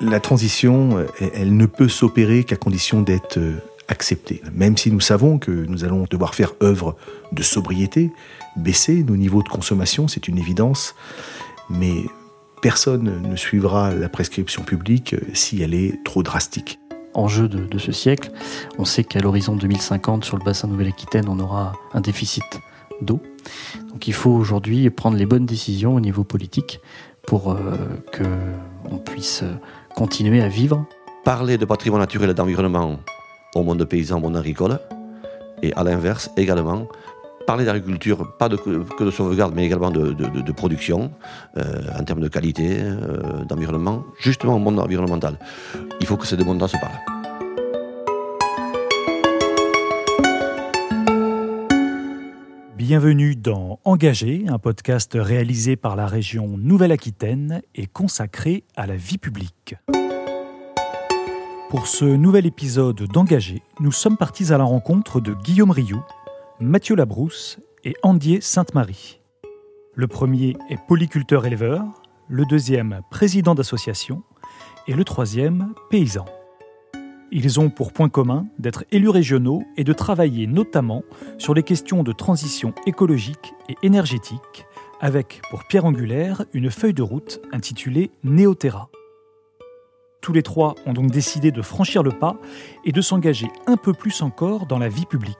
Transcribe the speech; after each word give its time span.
La 0.00 0.18
transition, 0.20 1.04
elle 1.34 1.56
ne 1.56 1.66
peut 1.66 1.88
s'opérer 1.88 2.44
qu'à 2.44 2.56
condition 2.56 3.02
d'être 3.02 3.38
acceptée. 3.90 4.40
Même 4.52 4.76
si 4.76 4.90
nous 4.90 5.00
savons 5.00 5.38
que 5.38 5.50
nous 5.50 5.84
allons 5.84 6.06
devoir 6.08 6.34
faire 6.34 6.54
œuvre 6.62 6.96
de 7.32 7.42
sobriété, 7.42 8.10
baisser 8.56 9.02
nos 9.02 9.16
niveaux 9.16 9.42
de 9.42 9.48
consommation, 9.48 10.08
c'est 10.08 10.28
une 10.28 10.38
évidence, 10.38 10.94
mais 11.68 12.04
personne 12.62 13.20
ne 13.22 13.36
suivra 13.36 13.94
la 13.94 14.08
prescription 14.08 14.62
publique 14.62 15.16
si 15.34 15.60
elle 15.60 15.74
est 15.74 16.02
trop 16.04 16.22
drastique. 16.22 16.78
Enjeu 17.12 17.48
de, 17.48 17.66
de 17.66 17.78
ce 17.78 17.90
siècle, 17.90 18.30
on 18.78 18.84
sait 18.84 19.02
qu'à 19.02 19.18
l'horizon 19.18 19.56
2050, 19.56 20.24
sur 20.24 20.38
le 20.38 20.44
bassin 20.44 20.68
Nouvelle-Aquitaine, 20.68 21.28
on 21.28 21.40
aura 21.40 21.72
un 21.92 22.00
déficit 22.00 22.44
d'eau. 23.02 23.20
Donc 23.90 24.06
il 24.06 24.14
faut 24.14 24.30
aujourd'hui 24.30 24.88
prendre 24.90 25.16
les 25.16 25.26
bonnes 25.26 25.46
décisions 25.46 25.94
au 25.96 26.00
niveau 26.00 26.22
politique 26.22 26.80
pour 27.26 27.50
euh, 27.50 27.58
que 28.12 28.24
on 28.90 28.98
puisse 28.98 29.42
continuer 29.94 30.42
à 30.42 30.48
vivre. 30.48 30.84
Parler 31.24 31.58
de 31.58 31.64
patrimoine 31.64 32.00
naturel 32.00 32.30
et 32.30 32.34
d'environnement 32.34 32.98
au 33.54 33.62
monde 33.62 33.84
paysan, 33.84 34.16
au 34.16 34.20
monde 34.20 34.36
agricole, 34.36 34.78
et 35.62 35.72
à 35.74 35.84
l'inverse 35.84 36.30
également 36.36 36.86
parler 37.46 37.64
d'agriculture, 37.64 38.36
pas 38.38 38.48
que 38.48 39.04
de 39.04 39.10
sauvegarde, 39.10 39.54
mais 39.56 39.66
également 39.66 39.90
de, 39.90 40.52
production, 40.52 41.10
euh, 41.56 41.82
en 41.98 42.04
termes 42.04 42.20
de 42.20 42.28
qualité, 42.28 42.78
euh, 42.80 43.44
d'environnement, 43.44 44.04
justement 44.20 44.54
au 44.54 44.58
monde 44.60 44.78
environnemental. 44.78 45.36
Il 46.00 46.06
faut 46.06 46.16
que 46.16 46.28
ces 46.28 46.36
deux 46.36 46.44
mondes 46.44 46.64
se 46.64 46.76
parlent. 46.76 47.19
Bienvenue 52.90 53.36
dans 53.36 53.78
Engagé, 53.84 54.46
un 54.48 54.58
podcast 54.58 55.12
réalisé 55.14 55.76
par 55.76 55.94
la 55.94 56.08
région 56.08 56.58
Nouvelle-Aquitaine 56.58 57.62
et 57.76 57.86
consacré 57.86 58.64
à 58.74 58.88
la 58.88 58.96
vie 58.96 59.16
publique. 59.16 59.76
Pour 61.68 61.86
ce 61.86 62.04
nouvel 62.04 62.46
épisode 62.46 63.00
d'Engagé, 63.04 63.62
nous 63.78 63.92
sommes 63.92 64.16
partis 64.16 64.52
à 64.52 64.58
la 64.58 64.64
rencontre 64.64 65.20
de 65.20 65.34
Guillaume 65.34 65.70
Rioux, 65.70 66.02
Mathieu 66.58 66.96
Labrousse 66.96 67.60
et 67.84 67.94
Andier 68.02 68.40
Sainte-Marie. 68.40 69.20
Le 69.94 70.08
premier 70.08 70.56
est 70.68 70.84
polyculteur-éleveur, 70.88 71.84
le 72.26 72.44
deuxième 72.44 73.02
président 73.08 73.54
d'association 73.54 74.24
et 74.88 74.94
le 74.94 75.04
troisième 75.04 75.74
paysan. 75.90 76.24
Ils 77.32 77.60
ont 77.60 77.70
pour 77.70 77.92
point 77.92 78.08
commun 78.08 78.46
d'être 78.58 78.84
élus 78.90 79.08
régionaux 79.08 79.62
et 79.76 79.84
de 79.84 79.92
travailler 79.92 80.48
notamment 80.48 81.02
sur 81.38 81.54
les 81.54 81.62
questions 81.62 82.02
de 82.02 82.12
transition 82.12 82.74
écologique 82.86 83.54
et 83.68 83.76
énergétique, 83.84 84.66
avec 85.00 85.40
pour 85.48 85.64
pierre 85.64 85.84
angulaire 85.84 86.44
une 86.52 86.70
feuille 86.70 86.94
de 86.94 87.02
route 87.02 87.40
intitulée 87.52 88.10
Néoterra. 88.24 88.88
Tous 90.20 90.32
les 90.32 90.42
trois 90.42 90.74
ont 90.86 90.92
donc 90.92 91.12
décidé 91.12 91.52
de 91.52 91.62
franchir 91.62 92.02
le 92.02 92.10
pas 92.10 92.36
et 92.84 92.90
de 92.90 93.00
s'engager 93.00 93.48
un 93.66 93.76
peu 93.76 93.94
plus 93.94 94.22
encore 94.22 94.66
dans 94.66 94.78
la 94.78 94.88
vie 94.88 95.06
publique. 95.06 95.36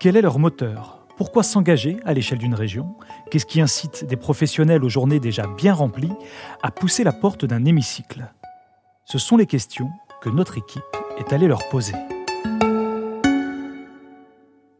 Quel 0.00 0.16
est 0.16 0.22
leur 0.22 0.38
moteur? 0.38 1.06
Pourquoi 1.18 1.42
s'engager 1.42 1.98
à 2.06 2.14
l'échelle 2.14 2.38
d'une 2.38 2.54
région? 2.54 2.96
Qu'est-ce 3.30 3.44
qui 3.44 3.60
incite 3.60 4.06
des 4.06 4.16
professionnels 4.16 4.82
aux 4.82 4.88
journées 4.88 5.20
déjà 5.20 5.46
bien 5.46 5.74
remplies 5.74 6.12
à 6.62 6.70
pousser 6.70 7.04
la 7.04 7.12
porte 7.12 7.44
d'un 7.44 7.66
hémicycle? 7.66 8.32
Ce 9.04 9.18
sont 9.18 9.36
les 9.36 9.46
questions 9.46 9.90
que 10.20 10.28
notre 10.28 10.58
équipe 10.58 10.82
est 11.18 11.32
allée 11.32 11.48
leur 11.48 11.66
poser. 11.68 11.94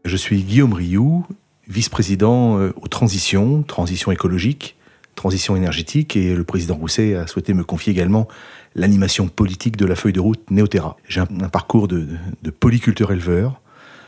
Je 0.05 0.17
suis 0.17 0.43
Guillaume 0.43 0.73
Rioux, 0.73 1.25
vice-président 1.69 2.59
euh, 2.59 2.73
aux 2.81 2.89
transitions, 2.89 3.63
transition 3.63 4.13
écologique, 4.13 4.77
transition 5.15 5.57
énergétique, 5.57 6.17
et 6.17 6.35
le 6.35 6.45
président 6.45 6.75
Rousset 6.75 7.15
a 7.15 7.27
souhaité 7.27 7.55
me 7.55 7.65
confier 7.65 7.93
également 7.93 8.29
l'animation 8.75 9.29
politique 9.29 9.77
de 9.77 9.87
la 9.87 9.97
feuille 9.97 10.13
de 10.13 10.21
route 10.21 10.51
Néoterra. 10.51 10.97
J'ai 11.09 11.21
un, 11.21 11.27
parcours 11.27 11.89
de, 11.89 12.07
de 12.43 12.51
polyculteur-éleveur 12.51 13.61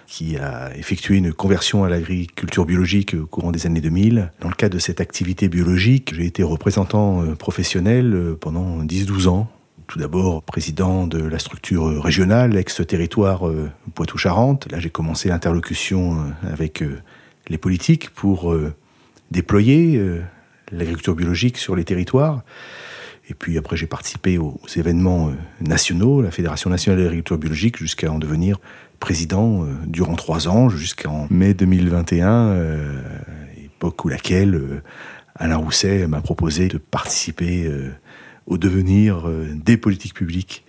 qui 0.06 0.36
a 0.36 0.76
effectué 0.76 1.16
une 1.16 1.32
conversion 1.32 1.84
à 1.84 1.88
l'agriculture 1.88 2.66
biologique 2.66 3.14
au 3.14 3.26
courant 3.26 3.52
des 3.52 3.66
années 3.66 3.80
2000. 3.80 4.30
Dans 4.40 4.48
le 4.48 4.54
cadre 4.54 4.74
de 4.74 4.78
cette 4.78 5.00
activité 5.00 5.48
biologique, 5.48 6.14
j'ai 6.14 6.26
été 6.26 6.42
représentant 6.42 7.22
euh, 7.22 7.34
professionnel 7.34 8.12
euh, 8.14 8.36
pendant 8.38 8.84
10-12 8.84 9.28
ans 9.28 9.48
tout 9.92 9.98
d'abord 9.98 10.42
président 10.42 11.06
de 11.06 11.18
la 11.18 11.38
structure 11.38 12.02
régionale, 12.02 12.56
ex-territoire 12.56 13.46
euh, 13.46 13.70
Poitou-Charentes. 13.94 14.72
Là, 14.72 14.80
j'ai 14.80 14.88
commencé 14.88 15.28
l'interlocution 15.28 16.14
euh, 16.14 16.50
avec 16.50 16.82
euh, 16.82 17.02
les 17.48 17.58
politiques 17.58 18.08
pour 18.08 18.56
déployer 19.30 20.00
l'agriculture 20.70 21.14
biologique 21.14 21.58
sur 21.58 21.76
les 21.76 21.84
territoires. 21.84 22.40
Et 23.28 23.34
puis 23.34 23.58
après, 23.58 23.76
j'ai 23.76 23.86
participé 23.86 24.38
aux 24.38 24.58
événements 24.76 25.32
nationaux, 25.60 26.22
la 26.22 26.30
Fédération 26.30 26.70
nationale 26.70 27.00
de 27.00 27.04
l'agriculture 27.04 27.36
biologique, 27.36 27.76
jusqu'à 27.76 28.10
en 28.10 28.18
devenir 28.18 28.58
président 29.00 29.66
durant 29.86 30.14
trois 30.14 30.48
ans, 30.48 30.68
jusqu'en 30.70 31.26
mai 31.30 31.52
2021, 31.52 32.56
époque 33.56 34.04
où 34.04 34.08
laquelle 34.08 34.82
Alain 35.34 35.56
Rousset 35.56 36.06
m'a 36.06 36.20
proposé 36.20 36.68
de 36.68 36.78
participer 36.78 37.68
au 38.46 38.58
devenir 38.58 39.28
euh, 39.28 39.48
des 39.54 39.76
politiques 39.76 40.14
publiques 40.14 40.64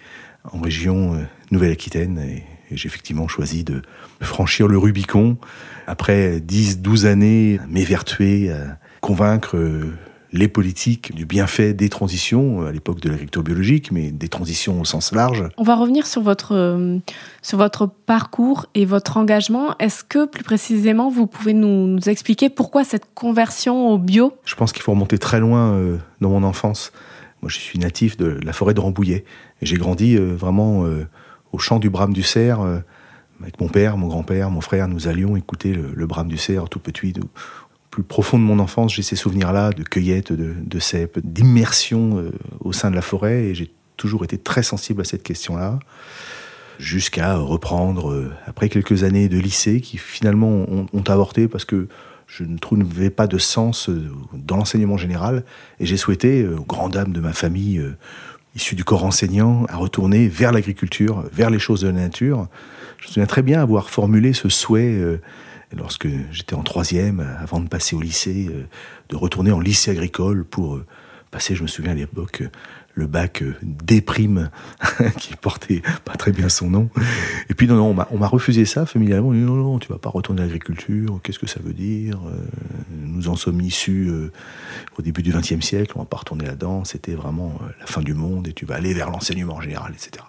en 0.51 0.59
région 0.59 1.13
euh, 1.13 1.17
Nouvelle-Aquitaine. 1.51 2.19
Et, 2.19 2.44
j'ai 2.72 2.88
effectivement 2.88 3.28
choisi 3.28 3.63
de 3.63 3.84
franchir 4.19 4.67
le 4.67 4.79
Rubicon 4.79 5.38
après 5.85 6.39
10-12 6.39 7.06
années 7.06 7.59
m'évertuer 7.69 8.51
à 8.51 8.79
convaincre 9.00 9.57
euh, 9.57 9.94
les 10.31 10.47
politiques 10.47 11.13
du 11.13 11.28
bienfait 11.28 11.75
des 11.75 11.88
transitions 11.88 12.66
à 12.66 12.72
l'époque 12.72 13.00
de 13.00 13.09
l'agriculture 13.09 13.44
biologique, 13.44 13.91
mais 13.91 14.09
des 14.09 14.28
transitions 14.28 14.81
au 14.81 14.85
sens 14.85 15.11
large. 15.11 15.47
On 15.57 15.63
va 15.63 15.75
revenir 15.75 16.07
sur 16.07 16.23
votre, 16.23 17.00
sur 17.44 17.59
votre 17.59 17.85
parcours 17.85 18.66
et 18.73 18.85
votre 18.85 19.17
engagement. 19.17 19.78
Est-ce 19.78 20.03
que 20.03 20.25
plus 20.25 20.44
précisément, 20.44 21.11
vous 21.11 21.28
pouvez 21.28 21.53
nous, 21.53 21.85
nous, 21.85 22.09
expliquer 22.09 22.50
pourquoi 22.50 22.84
cette 22.84 23.13
conversion 23.13 23.90
au 23.90 24.00
bio? 24.00 24.34
Je 24.45 24.55
pense 24.55 24.73
qu'il 24.73 24.81
faut 24.81 24.94
remonter 24.94 25.19
très 25.19 25.40
loin 25.40 25.79
dans 26.19 26.29
mon 26.29 26.41
enfance. 26.41 26.91
Moi, 27.44 27.50
je 27.50 27.59
suis 27.59 27.78
natif 27.78 28.16
de 28.16 28.40
la 28.42 28.54
forêt 28.54 28.74
de 28.74 28.80
Rambouillet. 28.80 29.26
Et 29.62 29.66
j'ai 29.66 29.76
grandi 29.76 30.16
euh, 30.16 30.34
vraiment 30.34 30.86
euh, 30.86 31.06
au 31.52 31.58
champ 31.58 31.78
du 31.78 31.90
brame 31.90 32.14
du 32.14 32.24
cerf. 32.24 32.62
Euh, 32.62 32.80
avec 33.42 33.59
mon 33.59 33.68
père, 33.68 33.98
mon 33.98 34.08
grand-père, 34.08 34.50
mon 34.50 34.62
frère, 34.62 34.88
nous 34.88 35.09
allions 35.09 35.36
écouter 35.36 35.74
le, 35.74 36.08
brame 36.08 36.30
du 36.30 36.38
cerf 36.38 36.70
tout 36.70 36.80
petit. 36.80 37.14
Au 37.22 37.28
plus 37.90 38.03
profond 38.03 38.40
de 38.40 38.46
mon 38.46 38.59
enfance, 38.59 38.94
j'ai 38.94 39.02
ces 39.02 39.18
souvenirs-là 39.18 39.72
de 39.72 39.84
cueillette, 39.84 40.32
de, 40.32 40.56
de 40.66 40.80
d'immersion 41.22 42.32
au 42.62 42.72
sein 42.72 42.90
de 42.90 42.96
la 42.96 43.02
forêt. 43.02 43.48
Et 43.48 43.56
j'ai 43.56 43.74
toujours 43.98 44.24
été 44.24 44.38
très 44.38 44.64
sensible 44.64 45.02
à 45.02 45.03
cette 45.03 45.24
question-là 45.24 45.80
jusqu'à 46.80 47.36
reprendre, 47.36 48.32
après 48.48 48.70
quelques 48.70 49.03
années 49.03 49.28
de 49.28 49.38
lycée, 49.38 49.82
qui 49.82 49.98
finalement 49.98 50.48
ont, 50.48 50.86
ont 50.94 51.03
avorté 51.09 51.50
parce 51.50 51.66
que 51.66 51.90
je 52.38 52.44
ne 52.44 52.58
trouvais 52.58 53.12
pas 53.12 53.28
de 53.28 53.38
sens 53.38 53.90
euh, 53.90 54.10
dans 54.34 54.58
l'enseignement 54.58 54.98
général 54.98 55.44
et 55.80 55.86
j'ai 55.86 55.98
souhaité, 55.98 56.42
euh, 56.42 56.58
aux 56.58 56.66
grandes 56.66 56.94
dames 56.94 57.14
de 57.14 57.20
ma 57.20 57.34
famille, 57.34 57.78
euh, 57.78 57.96
issue 58.56 58.76
du 58.76 58.84
corps 58.84 59.04
enseignant, 59.04 59.66
à 59.70 59.78
retourner 59.78 60.28
vers 60.28 60.52
l'agriculture, 60.52 61.26
vers 61.32 61.50
les 61.50 61.60
choses 61.60 61.82
de 61.82 61.88
la 61.88 61.94
nature. 61.94 62.48
Je 62.98 63.06
me 63.06 63.08
souviens 63.08 63.26
très 63.26 63.44
bien 63.44 63.62
avoir 63.62 63.90
formulé 63.90 64.34
ce 64.34 64.50
souhait 64.50 65.20
lorsque 65.76 66.08
j'étais 66.32 66.54
en 66.54 66.62
troisième, 66.62 67.20
avant 67.40 67.60
de 67.60 67.68
passer 67.68 67.96
au 67.96 68.02
lycée, 68.02 68.52
de 69.10 69.16
retourner 69.16 69.52
en 69.52 69.60
lycée 69.60 69.90
agricole 69.90 70.46
pour 70.46 70.80
passer, 71.32 71.56
je 71.56 71.64
me 71.64 71.68
souviens 71.68 71.94
à 71.94 71.96
l'époque, 71.96 72.44
le 72.96 73.08
bac 73.08 73.42
euh, 73.42 73.56
déprime 73.62 74.50
qui 75.18 75.36
portait 75.36 75.81
pas 76.06 76.14
très 76.14 76.31
bien 76.31 76.50
son 76.50 76.70
nom. 76.70 76.90
Et 77.50 77.54
puis 77.54 77.68
non, 77.68 77.76
non 77.76 78.06
on 78.12 78.18
m'a 78.18 78.28
refusé 78.28 78.66
ça 78.66 78.86
familialement. 78.86 79.30
On 79.30 79.34
dit, 79.34 79.40
non, 79.40 79.56
non, 79.56 79.80
tu 79.80 79.90
vas 79.90 79.98
pas 79.98 80.09
retourner 80.09 80.42
à 80.42 80.46
l'agriculture. 80.46 81.20
Qu'est-ce 81.24 81.40
que 81.40 81.48
ça 81.48 81.59
veut 81.64 81.74
dire 81.74 82.20
euh, 82.28 82.38
Nous 82.92 83.28
en 83.28 83.36
sommes 83.36 83.62
issus 83.62 84.08
euh, 84.09 84.32
au 84.98 85.02
début 85.02 85.24
du 85.24 85.32
XXe 85.32 85.62
siècle. 85.62 85.94
On 85.96 86.00
va 86.00 86.06
pas 86.06 86.18
retourner 86.18 86.46
là-dedans. 86.46 86.84
C'était 86.85 87.16
vraiment 87.16 87.59
la 87.79 87.85
fin 87.85 88.02
du 88.02 88.14
monde 88.14 88.47
et 88.47 88.53
tu 88.53 88.66
vas 88.66 88.76
aller 88.76 88.94
vers 88.94 89.09
l'enseignement 89.09 89.59
général, 89.62 89.94
etc. 89.94 90.23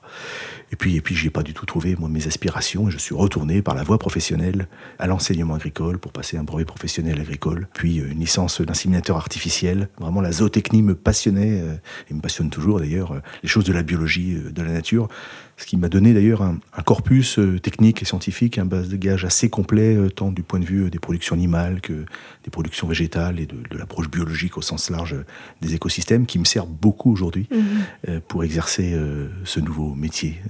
Et 0.72 0.76
puis, 0.76 0.96
et 0.96 1.00
puis, 1.00 1.14
j'ai 1.14 1.30
pas 1.30 1.42
du 1.42 1.54
tout 1.54 1.66
trouvé 1.66 1.96
moi 1.98 2.08
mes 2.08 2.26
aspirations. 2.26 2.90
Je 2.90 2.98
suis 2.98 3.14
retourné 3.14 3.62
par 3.62 3.74
la 3.74 3.82
voie 3.82 3.98
professionnelle 3.98 4.66
à 4.98 5.06
l'enseignement 5.06 5.54
agricole 5.54 5.98
pour 5.98 6.12
passer 6.12 6.36
un 6.36 6.44
brevet 6.44 6.64
professionnel 6.64 7.20
agricole, 7.20 7.68
puis 7.74 7.96
une 7.96 8.18
licence 8.18 8.60
d'inséminateur 8.60 9.16
artificiel. 9.16 9.88
Vraiment, 9.98 10.20
la 10.20 10.32
zootechnie 10.32 10.82
me 10.82 10.94
passionnait 10.94 11.62
et 12.10 12.14
me 12.14 12.20
passionne 12.20 12.50
toujours 12.50 12.80
d'ailleurs 12.80 13.12
euh, 13.12 13.20
les 13.42 13.48
choses 13.48 13.64
de 13.64 13.72
la 13.72 13.82
biologie, 13.82 14.36
euh, 14.36 14.50
de 14.50 14.62
la 14.62 14.72
nature, 14.72 15.08
ce 15.56 15.66
qui 15.66 15.76
m'a 15.76 15.88
donné 15.88 16.12
d'ailleurs 16.14 16.42
un, 16.42 16.58
corpus 16.84 17.38
euh, 17.38 17.58
technique 17.58 18.02
et 18.02 18.04
scientifique, 18.04 18.58
un 18.58 18.64
bagage 18.64 19.24
assez 19.24 19.48
complet, 19.48 19.96
tant 20.14 20.30
du 20.30 20.42
point 20.42 20.60
de 20.60 20.64
vue 20.64 20.90
des 20.90 20.98
productions 20.98 21.34
animales 21.34 21.80
que 21.80 22.04
des 22.44 22.50
productions 22.50 22.86
végétales 22.86 23.40
et 23.40 23.46
de, 23.46 23.56
l'approche 23.76 24.10
biologique 24.10 24.56
au 24.58 24.62
sens 24.62 24.90
large 24.90 25.16
des 25.60 25.74
écosystèmes, 25.74 26.26
qui 26.26 26.38
me 26.38 26.44
sert 26.44 26.66
beaucoup 26.66 27.12
aujourd'hui 27.12 27.48
mhm. 27.50 28.20
pour 28.28 28.44
exercer 28.44 28.96
ce 29.44 29.60
nouveau 29.60 29.94
métier 29.94 30.40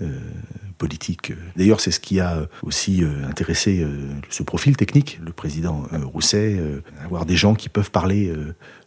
politique. 0.78 1.32
D'ailleurs, 1.56 1.80
c'est 1.80 1.90
ce 1.90 2.00
qui 2.00 2.20
a 2.20 2.48
aussi 2.62 3.02
intéressé 3.26 3.86
ce 4.28 4.42
profil 4.42 4.76
technique, 4.76 5.20
le 5.24 5.32
président 5.32 5.86
Rousset, 5.92 6.60
avoir 7.04 7.24
des 7.26 7.36
gens 7.36 7.54
qui 7.54 7.68
peuvent 7.68 7.90
parler 7.90 8.32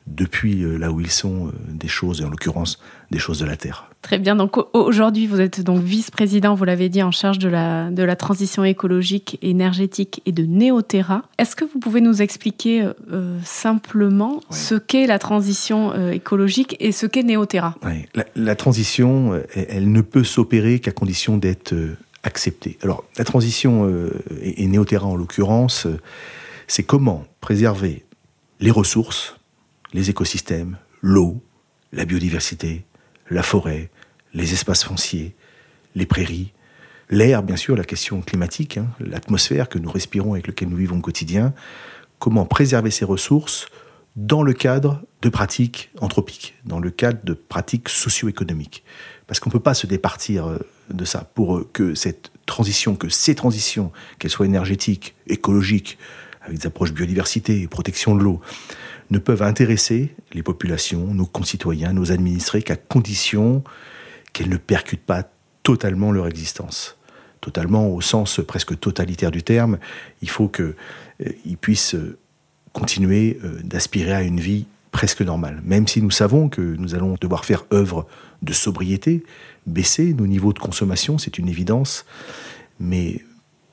depuis 0.07 0.63
euh, 0.63 0.77
là 0.77 0.91
où 0.91 0.99
ils 0.99 1.11
sont 1.11 1.51
des 1.69 1.87
choses, 1.87 2.21
et 2.21 2.25
en 2.25 2.29
l'occurrence 2.29 2.79
des 3.11 3.19
choses 3.19 3.39
de 3.39 3.45
la 3.45 3.55
Terre. 3.55 3.89
Très 4.01 4.19
bien. 4.19 4.35
Donc 4.35 4.57
aujourd'hui, 4.73 5.27
vous 5.27 5.41
êtes 5.41 5.61
donc 5.61 5.81
vice-président, 5.81 6.55
vous 6.55 6.65
l'avez 6.65 6.89
dit, 6.89 7.03
en 7.03 7.11
charge 7.11 7.39
de 7.39 7.49
la, 7.49 7.89
de 7.89 8.03
la 8.03 8.15
transition 8.15 8.63
écologique, 8.63 9.37
énergétique 9.41 10.21
et 10.25 10.31
de 10.31 10.43
Néoterra. 10.43 11.23
Est-ce 11.37 11.55
que 11.55 11.65
vous 11.65 11.79
pouvez 11.79 12.01
nous 12.01 12.21
expliquer 12.21 12.87
simplement 13.43 14.41
ce 14.49 14.75
qu'est 14.75 15.07
la 15.07 15.19
transition 15.19 16.11
écologique 16.11 16.75
et 16.79 16.91
ce 16.91 17.05
qu'est 17.05 17.23
Néoterra? 17.23 17.75
La, 18.15 18.25
la, 18.35 18.55
transition, 18.55 19.41
elle, 19.55 19.91
ne 19.91 20.01
peut 20.01 20.23
s'opérer 20.23 20.79
qu'à 20.79 20.91
condition 20.91 21.37
d'être 21.37 21.73
acceptée. 22.23 22.77
Alors 22.83 23.03
la 23.17 23.23
transition, 23.23 23.89
et, 24.41 24.63
et 24.63 24.67
Néoterra 24.67 25.07
en 25.07 25.15
l'occurrence, 25.15 25.87
c'est 26.67 26.83
comment 26.83 27.25
préserver 27.41 28.05
les 28.59 28.71
ressources, 28.71 29.36
les 29.93 30.09
écosystèmes, 30.09 30.77
l'eau, 31.01 31.41
la 31.91 32.05
biodiversité, 32.05 32.85
la 33.29 33.43
forêt, 33.43 33.89
les 34.33 34.53
espaces 34.53 34.83
fonciers, 34.83 35.35
les 35.95 36.05
prairies, 36.05 36.53
l'air, 37.09 37.43
bien 37.43 37.55
sûr, 37.55 37.75
la 37.75 37.83
question 37.83 38.21
climatique, 38.21 38.77
hein, 38.77 38.87
l'atmosphère 38.99 39.69
que 39.69 39.79
nous 39.79 39.89
respirons 39.89 40.33
avec 40.33 40.47
laquelle 40.47 40.69
nous 40.69 40.77
vivons 40.77 40.97
au 40.97 41.01
quotidien, 41.01 41.53
comment 42.19 42.45
préserver 42.45 42.91
ces 42.91 43.05
ressources 43.05 43.67
dans 44.15 44.41
le 44.41 44.53
cadre 44.53 45.03
de 45.21 45.29
pratiques 45.29 45.91
anthropiques, 46.01 46.55
dans 46.65 46.79
le 46.79 46.89
cadre 46.89 47.19
de 47.23 47.33
pratiques 47.33 47.89
socio-économiques. 47.89 48.83
Parce 49.27 49.39
qu'on 49.39 49.49
ne 49.49 49.53
peut 49.53 49.59
pas 49.59 49.75
se 49.75 49.85
départir 49.85 50.47
euh, 50.47 50.57
de 50.89 51.05
ça 51.05 51.29
pour 51.35 51.71
que 51.71 51.93
cette 51.93 52.31
transition, 52.45 52.95
que 52.95 53.09
ces 53.09 53.35
transitions, 53.35 53.91
qu'elles 54.17 54.31
soient 54.31 54.45
énergétiques, 54.45 55.15
écologiques, 55.27 55.97
avec 56.47 56.59
des 56.59 56.67
approches 56.67 56.93
biodiversité 56.93 57.61
et 57.61 57.67
protection 57.67 58.15
de 58.15 58.23
l'eau, 58.23 58.41
ne 59.09 59.19
peuvent 59.19 59.41
intéresser 59.41 60.13
les 60.33 60.43
populations, 60.43 61.13
nos 61.13 61.25
concitoyens, 61.25 61.93
nos 61.93 62.11
administrés, 62.11 62.61
qu'à 62.61 62.75
condition 62.75 63.63
qu'elles 64.33 64.49
ne 64.49 64.57
percutent 64.57 65.05
pas 65.05 65.23
totalement 65.63 66.11
leur 66.11 66.27
existence. 66.27 66.97
Totalement 67.41 67.87
au 67.89 68.01
sens 68.01 68.41
presque 68.45 68.77
totalitaire 68.79 69.31
du 69.31 69.43
terme, 69.43 69.77
il 70.21 70.29
faut 70.29 70.47
qu'ils 70.47 70.75
euh, 71.25 71.55
puissent 71.61 71.95
euh, 71.95 72.17
continuer 72.73 73.39
euh, 73.43 73.59
d'aspirer 73.63 74.13
à 74.13 74.23
une 74.23 74.39
vie 74.39 74.65
presque 74.91 75.21
normale. 75.21 75.61
Même 75.63 75.87
si 75.87 76.01
nous 76.01 76.11
savons 76.11 76.49
que 76.49 76.61
nous 76.61 76.95
allons 76.95 77.15
devoir 77.21 77.45
faire 77.45 77.65
œuvre 77.71 78.07
de 78.41 78.53
sobriété, 78.53 79.23
baisser 79.65 80.13
nos 80.13 80.27
niveaux 80.27 80.53
de 80.53 80.59
consommation, 80.59 81.17
c'est 81.17 81.37
une 81.37 81.47
évidence, 81.47 82.05
mais 82.79 83.21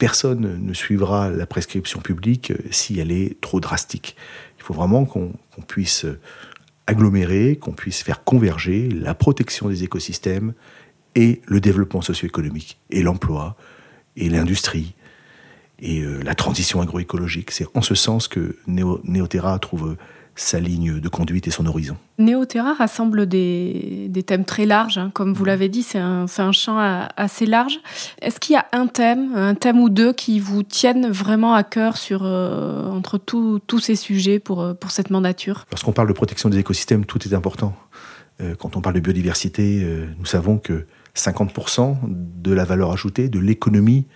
personne 0.04 0.62
ne 0.62 0.74
suivra 0.74 1.30
la 1.30 1.46
prescription 1.46 1.98
publique 1.98 2.50
euh, 2.50 2.58
si 2.70 3.00
elle 3.00 3.10
est 3.10 3.40
trop 3.40 3.58
drastique. 3.58 4.16
Il 4.58 4.62
faut 4.62 4.74
vraiment 4.74 5.06
qu'on 5.06 5.32
puisse 5.66 6.04
agglomérer, 6.86 7.56
qu'on 7.56 7.72
puisse 7.72 8.02
faire 8.02 8.22
converger 8.22 8.90
la 8.90 9.14
protection 9.14 9.70
des 9.70 9.82
écosystèmes 9.82 10.52
et 11.14 11.40
le 11.46 11.58
développement 11.58 12.02
socio-économique, 12.02 12.78
et 12.90 13.02
l'emploi, 13.02 13.56
et 14.18 14.28
l'industrie, 14.28 14.94
et 15.78 16.02
euh, 16.02 16.20
la 16.22 16.34
transition 16.34 16.82
agroécologique. 16.82 17.50
C'est 17.50 17.66
en 17.72 17.80
ce 17.80 17.94
sens 17.94 18.28
que 18.28 18.58
Néoterra 18.66 19.58
trouve 19.58 19.96
sa 20.36 20.58
ligne 20.58 20.98
de 20.98 21.08
conduite 21.08 21.46
et 21.46 21.50
son 21.50 21.66
horizon. 21.66 21.96
Néoterra 22.18 22.74
rassemble 22.74 23.26
des, 23.26 24.10
thèmes 24.26 24.44
très 24.44 24.66
larges, 24.66 24.98
hein. 24.98 25.10
comme 25.14 25.32
vous 25.32 25.44
l'avez 25.44 25.68
dit, 25.68 25.82
c'est 25.82 25.98
un, 25.98 26.26
champ 26.52 26.78
assez 27.16 27.46
large. 27.46 27.78
Est-ce 28.20 28.40
qu'il 28.40 28.54
y 28.54 28.56
a 28.56 28.66
un 28.72 28.86
thème, 28.86 29.34
un 29.34 29.54
thème 29.54 29.78
ou 29.78 29.88
deux 29.88 30.12
qui 30.12 30.40
vous 30.40 30.62
tiennent 30.62 31.10
vraiment 31.10 31.54
à 31.54 31.62
cœur 31.62 31.96
sur, 31.96 32.22
euh, 32.24 32.90
entre 32.90 33.18
tous 33.18 33.78
ces 33.80 33.96
sujets 33.96 34.38
pour, 34.40 34.60
euh, 34.60 34.74
pour 34.74 34.90
cette 34.90 35.10
mandature? 35.10 35.66
Lorsqu'on 35.70 35.92
parle 35.92 36.08
de 36.08 36.12
protection 36.12 36.48
des 36.48 36.58
écosystèmes, 36.58 37.04
tout 37.04 37.26
est 37.28 37.34
important. 37.34 37.74
Euh, 38.40 38.54
quand 38.56 38.76
on 38.76 38.80
parle 38.80 38.96
de 38.96 39.00
biodiversité, 39.00 39.86
nous 40.18 40.26
savons 40.26 40.58
que 40.58 40.86
50% 41.14 41.98
de 42.08 42.52
la 42.52 42.64
valeur 42.64 42.90
ajoutée, 42.90 43.28
de 43.28 43.38
l'économie, 43.38 44.06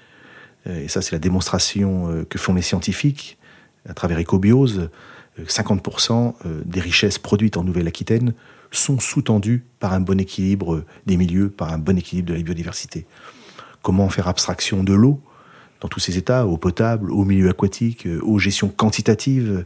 et 0.66 0.88
ça 0.88 1.00
c'est 1.00 1.12
la 1.12 1.20
démonstration 1.20 2.26
que 2.28 2.38
font 2.38 2.54
les 2.54 2.62
scientifiques 2.62 3.38
à 3.88 3.94
travers 3.94 4.18
Ecobiose, 4.18 4.90
50% 5.44 6.34
euh, 6.46 6.62
des 6.64 6.80
richesses 6.80 7.18
produites 7.18 7.56
en 7.56 7.64
Nouvelle-Aquitaine 7.64 8.34
sont 8.70 8.98
sous-tendues 8.98 9.64
par 9.80 9.92
un 9.92 10.00
bon 10.00 10.20
équilibre 10.20 10.84
des 11.06 11.16
milieux, 11.16 11.48
par 11.48 11.72
un 11.72 11.78
bon 11.78 11.96
équilibre 11.96 12.28
de 12.28 12.34
la 12.34 12.42
biodiversité. 12.42 13.06
Comment 13.82 14.08
faire 14.08 14.28
abstraction 14.28 14.84
de 14.84 14.92
l'eau 14.92 15.20
dans 15.80 15.88
tous 15.88 16.00
ces 16.00 16.18
états, 16.18 16.44
eau 16.46 16.56
potable, 16.56 17.12
eau 17.12 17.24
milieu 17.24 17.48
aquatique, 17.48 18.06
euh, 18.06 18.20
eau 18.22 18.38
gestion 18.38 18.68
quantitative, 18.68 19.64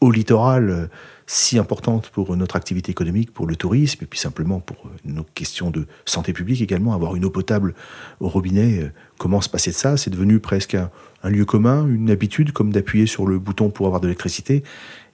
eau 0.00 0.12
littorale, 0.12 0.70
euh, 0.70 0.86
si 1.26 1.58
importante 1.58 2.10
pour 2.10 2.34
notre 2.36 2.56
activité 2.56 2.90
économique, 2.90 3.34
pour 3.34 3.46
le 3.46 3.56
tourisme, 3.56 3.98
et 4.02 4.06
puis 4.06 4.18
simplement 4.18 4.60
pour 4.60 4.88
nos 5.04 5.24
questions 5.34 5.70
de 5.70 5.86
santé 6.06 6.32
publique 6.32 6.62
également, 6.62 6.94
avoir 6.94 7.16
une 7.16 7.24
eau 7.26 7.30
potable 7.30 7.74
au 8.20 8.28
robinet, 8.28 8.90
comment 9.18 9.42
se 9.42 9.50
passer 9.50 9.72
de 9.72 9.76
ça? 9.76 9.98
C'est 9.98 10.08
devenu 10.08 10.38
presque 10.38 10.74
un, 10.74 10.90
un, 11.22 11.28
lieu 11.28 11.44
commun, 11.44 11.86
une 11.86 12.10
habitude, 12.10 12.52
comme 12.52 12.72
d'appuyer 12.72 13.06
sur 13.06 13.26
le 13.26 13.38
bouton 13.38 13.68
pour 13.68 13.84
avoir 13.84 14.00
de 14.00 14.06
l'électricité. 14.06 14.62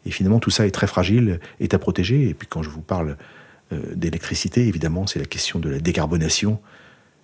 Et 0.07 0.11
finalement, 0.11 0.39
tout 0.39 0.51
ça 0.51 0.67
est 0.67 0.71
très 0.71 0.87
fragile, 0.87 1.41
est 1.61 1.75
à 1.75 1.79
protéger. 1.79 2.29
Et 2.29 2.35
puis 2.35 2.49
quand 2.49 2.63
je 2.63 2.71
vous 2.71 2.83
parle 2.83 3.17
euh, 3.73 3.81
d'électricité, 3.95 4.67
évidemment, 4.67 5.07
c'est 5.07 5.19
la 5.19 5.25
question 5.25 5.59
de 5.59 5.69
la 5.69 5.79
décarbonation 5.79 6.61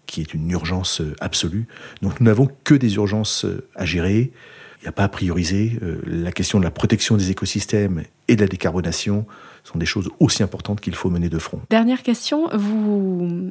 qui 0.06 0.20
est 0.20 0.34
une 0.34 0.50
urgence 0.50 1.00
euh, 1.00 1.14
absolue. 1.20 1.66
Donc 2.02 2.20
nous 2.20 2.26
n'avons 2.26 2.48
que 2.64 2.74
des 2.74 2.94
urgences 2.96 3.44
euh, 3.44 3.66
à 3.76 3.84
gérer. 3.84 4.32
Il 4.80 4.84
n'y 4.84 4.88
a 4.88 4.92
pas 4.92 5.04
à 5.04 5.08
prioriser. 5.08 5.78
La 6.06 6.32
question 6.32 6.58
de 6.58 6.64
la 6.64 6.70
protection 6.70 7.18
des 7.18 7.30
écosystèmes 7.30 8.02
et 8.28 8.36
de 8.36 8.40
la 8.40 8.48
décarbonation 8.48 9.26
sont 9.62 9.78
des 9.78 9.84
choses 9.84 10.08
aussi 10.20 10.42
importantes 10.42 10.80
qu'il 10.80 10.94
faut 10.94 11.10
mener 11.10 11.28
de 11.28 11.38
front. 11.38 11.60
Dernière 11.68 12.02
question, 12.02 12.48
vous 12.56 13.50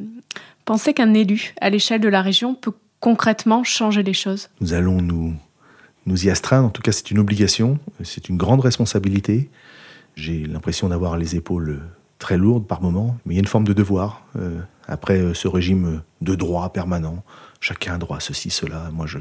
pensez 0.66 0.96
qu'un 0.96 1.14
élu 1.14 1.54
à 1.62 1.70
l'échelle 1.70 2.02
de 2.02 2.08
la 2.08 2.24
région 2.24 2.56
peut 2.56 2.74
concrètement 3.00 3.64
changer 3.64 4.02
les 4.02 4.14
choses? 4.14 4.50
Nous 4.60 4.74
allons 4.74 5.04
nous 5.04 5.36
nous 6.10 6.26
y 6.26 6.30
astreindre. 6.30 6.68
En 6.68 6.72
tout 6.72 6.82
cas, 6.82 6.92
c'est 6.92 7.12
une 7.12 7.20
obligation, 7.20 7.80
c'est 8.04 8.28
une 8.28 8.38
grande 8.38 8.60
responsabilité. 8.60 9.50
J'ai 10.16 10.46
l'impression 10.46 10.90
d'avoir 10.90 11.18
les 11.18 11.36
épaules 11.36 11.82
très 12.18 12.38
lourdes 12.38 12.68
par 12.68 12.82
moments, 12.82 13.18
mais 13.26 13.34
il 13.34 13.38
y 13.38 13.40
a 13.40 13.42
une 13.42 13.48
forme 13.48 13.64
de 13.64 13.74
devoir. 13.74 14.26
Euh, 14.36 14.60
après 14.88 15.20
euh, 15.20 15.34
ce 15.34 15.48
régime 15.48 16.02
de 16.22 16.36
droit 16.36 16.74
permanent, 16.74 17.24
chacun 17.62 17.94
a 17.94 17.98
droit 17.98 18.18
à 18.18 18.20
ceci, 18.20 18.50
cela. 18.50 18.90
Moi, 18.92 19.06
je, 19.06 19.20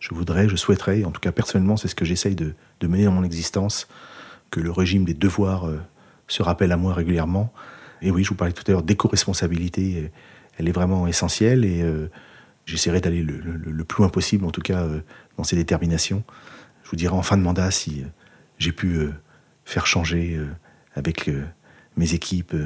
je 0.00 0.12
voudrais, 0.12 0.48
je 0.48 0.56
souhaiterais, 0.56 1.04
en 1.04 1.10
tout 1.10 1.20
cas 1.20 1.32
personnellement, 1.32 1.76
c'est 1.76 1.88
ce 1.88 1.94
que 1.94 2.04
j'essaye 2.04 2.34
de, 2.34 2.54
mener 2.82 3.04
dans 3.04 3.12
mon 3.12 3.24
existence, 3.24 3.88
que 4.50 4.60
le 4.60 4.70
régime 4.70 5.04
des 5.04 5.14
devoirs 5.14 5.66
euh, 5.66 5.80
se 6.26 6.42
rappelle 6.42 6.72
à 6.72 6.76
moi 6.76 6.92
régulièrement. 6.92 7.52
Et 8.02 8.10
oui, 8.10 8.24
je 8.24 8.28
vous 8.28 8.34
parlais 8.34 8.52
tout 8.52 8.64
à 8.66 8.72
l'heure 8.72 8.82
d'éco-responsabilité, 8.82 10.10
elle 10.56 10.68
est 10.68 10.72
vraiment 10.72 11.06
essentielle 11.06 11.64
j'essaierai 12.68 13.00
d'aller 13.00 13.22
le, 13.22 13.84
plus 13.84 14.02
loin 14.02 14.10
possible, 14.10 14.44
en 14.44 14.50
tout 14.50 14.60
cas 14.60 14.86
dans 15.36 15.44
ses 15.44 15.56
déterminations. 15.56 16.22
Je 16.88 16.90
vous 16.90 16.96
dirai 16.96 17.14
en 17.14 17.22
fin 17.22 17.36
de 17.36 17.42
mandat 17.42 17.70
si 17.70 18.00
euh, 18.00 18.06
j'ai 18.58 18.72
pu 18.72 18.96
euh, 18.96 19.12
faire 19.64 19.86
changer 19.86 20.36
euh, 20.36 20.46
avec 20.94 21.30
mes 21.98 22.14
équipes, 22.14 22.56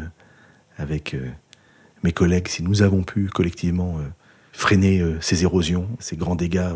avec 0.78 1.16
mes 2.02 2.12
collègues, 2.12 2.48
si 2.48 2.62
nous 2.62 2.82
avons 2.82 3.02
pu 3.02 3.26
collectivement 3.26 3.98
freiner 4.52 5.04
ces 5.20 5.42
érosions, 5.42 5.88
ces 5.98 6.16
grands 6.16 6.36
dégâts 6.36 6.70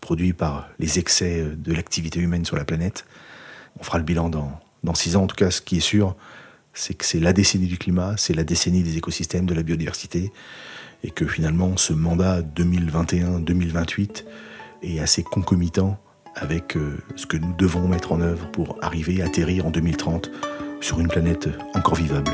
produits 0.00 0.32
par 0.32 0.68
les 0.80 0.98
excès 0.98 1.44
de 1.44 1.72
l'activité 1.72 2.18
humaine 2.18 2.44
sur 2.44 2.56
la 2.56 2.64
planète. 2.64 3.04
On 3.78 3.84
fera 3.84 3.98
le 3.98 4.04
bilan 4.04 4.30
dans 4.30 4.94
six 4.94 5.14
ans. 5.14 5.24
En 5.24 5.26
tout 5.28 5.36
cas, 5.36 5.52
ce 5.52 5.60
qui 5.60 5.76
est 5.76 5.80
sûr, 5.80 6.16
c'est 6.74 6.94
que 6.94 7.04
c'est 7.04 7.20
la 7.20 7.32
décennie 7.32 7.66
du 7.66 7.78
climat, 7.78 8.14
c'est 8.16 8.34
la 8.34 8.44
décennie 8.44 8.82
des 8.82 8.96
écosystèmes, 8.96 9.46
de 9.46 9.54
la 9.54 9.62
biodiversité, 9.62 10.32
et 11.04 11.10
que 11.10 11.26
finalement, 11.26 11.76
ce 11.76 11.92
mandat 11.92 12.42
2021-2028 12.42 14.24
et 14.82 15.00
assez 15.00 15.22
concomitant 15.22 15.98
avec 16.34 16.76
euh, 16.76 16.98
ce 17.16 17.26
que 17.26 17.36
nous 17.36 17.54
devons 17.56 17.88
mettre 17.88 18.12
en 18.12 18.20
œuvre 18.20 18.50
pour 18.50 18.78
arriver 18.82 19.22
à 19.22 19.26
atterrir 19.26 19.66
en 19.66 19.70
2030 19.70 20.30
sur 20.80 21.00
une 21.00 21.08
planète 21.08 21.48
encore 21.74 21.96
vivable. 21.96 22.30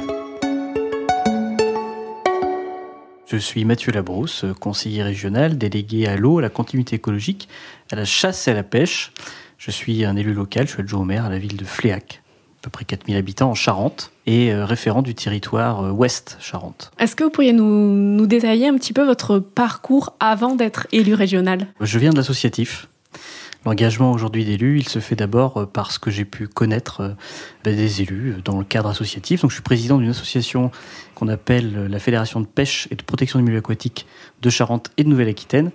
Je 3.26 3.36
suis 3.36 3.64
Mathieu 3.64 3.90
Labrousse, 3.90 4.44
conseiller 4.60 5.02
régional, 5.02 5.58
délégué 5.58 6.06
à 6.06 6.16
l'eau, 6.16 6.38
à 6.38 6.42
la 6.42 6.48
continuité 6.48 6.94
écologique, 6.94 7.48
à 7.90 7.96
la 7.96 8.04
chasse 8.04 8.46
et 8.46 8.52
à 8.52 8.54
la 8.54 8.62
pêche. 8.62 9.12
Je 9.58 9.72
suis 9.72 10.04
un 10.04 10.14
élu 10.14 10.32
local, 10.32 10.68
je 10.68 10.74
suis 10.74 10.82
adjoint 10.82 11.00
au 11.00 11.04
maire 11.04 11.24
à 11.24 11.30
la 11.30 11.38
ville 11.38 11.56
de 11.56 11.64
Fléac, 11.64 12.22
à 12.60 12.62
peu 12.62 12.70
près 12.70 12.84
4000 12.84 13.16
habitants 13.16 13.50
en 13.50 13.54
Charente, 13.54 14.12
et 14.26 14.52
euh, 14.52 14.64
référent 14.64 15.02
du 15.02 15.14
territoire 15.14 15.84
euh, 15.84 15.90
ouest 15.90 16.36
Charente. 16.40 16.90
Est-ce 16.98 17.16
que 17.16 17.24
vous 17.24 17.30
pourriez 17.30 17.52
nous, 17.52 17.94
nous 17.94 18.26
détailler 18.26 18.68
un 18.68 18.76
petit 18.76 18.92
peu 18.92 19.04
votre 19.04 19.38
parcours 19.38 20.14
avant 20.20 20.54
d'être 20.54 20.86
élu 20.92 21.14
régional? 21.14 21.68
Je 21.80 21.98
viens 21.98 22.10
de 22.10 22.16
l'associatif. 22.16 22.88
L'engagement 23.64 24.12
aujourd'hui 24.12 24.44
d'élu, 24.44 24.78
il 24.78 24.88
se 24.88 25.00
fait 25.00 25.16
d'abord 25.16 25.56
euh, 25.56 25.66
parce 25.66 25.98
que 25.98 26.10
j'ai 26.10 26.24
pu 26.24 26.46
connaître 26.48 27.16
des 27.64 28.02
élus 28.02 28.36
dans 28.44 28.58
le 28.58 28.64
cadre 28.64 28.88
associatif. 28.88 29.42
Donc, 29.42 29.50
je 29.50 29.56
suis 29.56 29.62
président 29.62 29.98
d'une 29.98 30.10
association 30.10 30.70
qu'on 31.14 31.28
appelle 31.28 31.86
la 31.86 31.98
Fédération 31.98 32.40
de 32.40 32.46
pêche 32.46 32.88
et 32.90 32.94
de 32.94 33.02
protection 33.02 33.38
du 33.38 33.44
milieu 33.44 33.58
aquatique 33.58 34.06
de 34.42 34.50
Charente 34.50 34.90
et 34.96 35.04
de 35.04 35.08
Nouvelle-Aquitaine. 35.08 35.70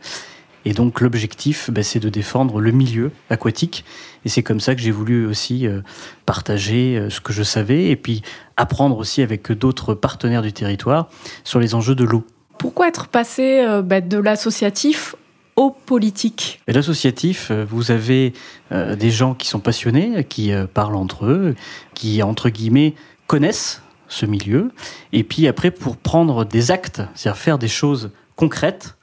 Et 0.65 0.73
donc 0.73 1.01
l'objectif, 1.01 1.69
ben, 1.71 1.83
c'est 1.83 1.99
de 1.99 2.09
défendre 2.09 2.59
le 2.59 2.71
milieu 2.71 3.11
aquatique. 3.29 3.83
Et 4.25 4.29
c'est 4.29 4.43
comme 4.43 4.59
ça 4.59 4.75
que 4.75 4.81
j'ai 4.81 4.91
voulu 4.91 5.25
aussi 5.25 5.67
euh, 5.67 5.81
partager 6.25 6.97
euh, 6.97 7.09
ce 7.09 7.21
que 7.21 7.33
je 7.33 7.43
savais 7.43 7.85
et 7.85 7.95
puis 7.95 8.21
apprendre 8.57 8.97
aussi 8.97 9.21
avec 9.21 9.51
d'autres 9.51 9.93
partenaires 9.93 10.41
du 10.41 10.53
territoire 10.53 11.09
sur 11.43 11.59
les 11.59 11.73
enjeux 11.73 11.95
de 11.95 12.03
l'eau. 12.03 12.25
Pourquoi 12.59 12.87
être 12.87 13.07
passé 13.07 13.65
euh, 13.65 13.81
ben, 13.81 14.07
de 14.07 14.17
l'associatif 14.17 15.15
au 15.55 15.71
politique? 15.71 16.61
L'associatif, 16.67 17.51
vous 17.51 17.91
avez 17.91 18.33
des 18.71 19.11
gens 19.11 19.33
qui 19.33 19.47
sont 19.47 19.59
passionnés, 19.59 20.23
qui 20.23 20.53
parlent 20.73 20.95
entre 20.95 21.25
eux, 21.25 21.55
qui, 21.93 22.23
entre 22.23 22.49
guillemets, 22.49 22.95
connaissent 23.27 23.81
ce 24.07 24.25
milieu. 24.25 24.71
Et 25.11 25.23
puis 25.23 25.47
après, 25.47 25.69
pour 25.69 25.97
prendre 25.97 26.45
des 26.45 26.71
actes, 26.71 27.01
c'est-à-dire 27.15 27.37
faire 27.37 27.57
des 27.57 27.67
choses 27.67 28.11
concrètes, 28.37 28.95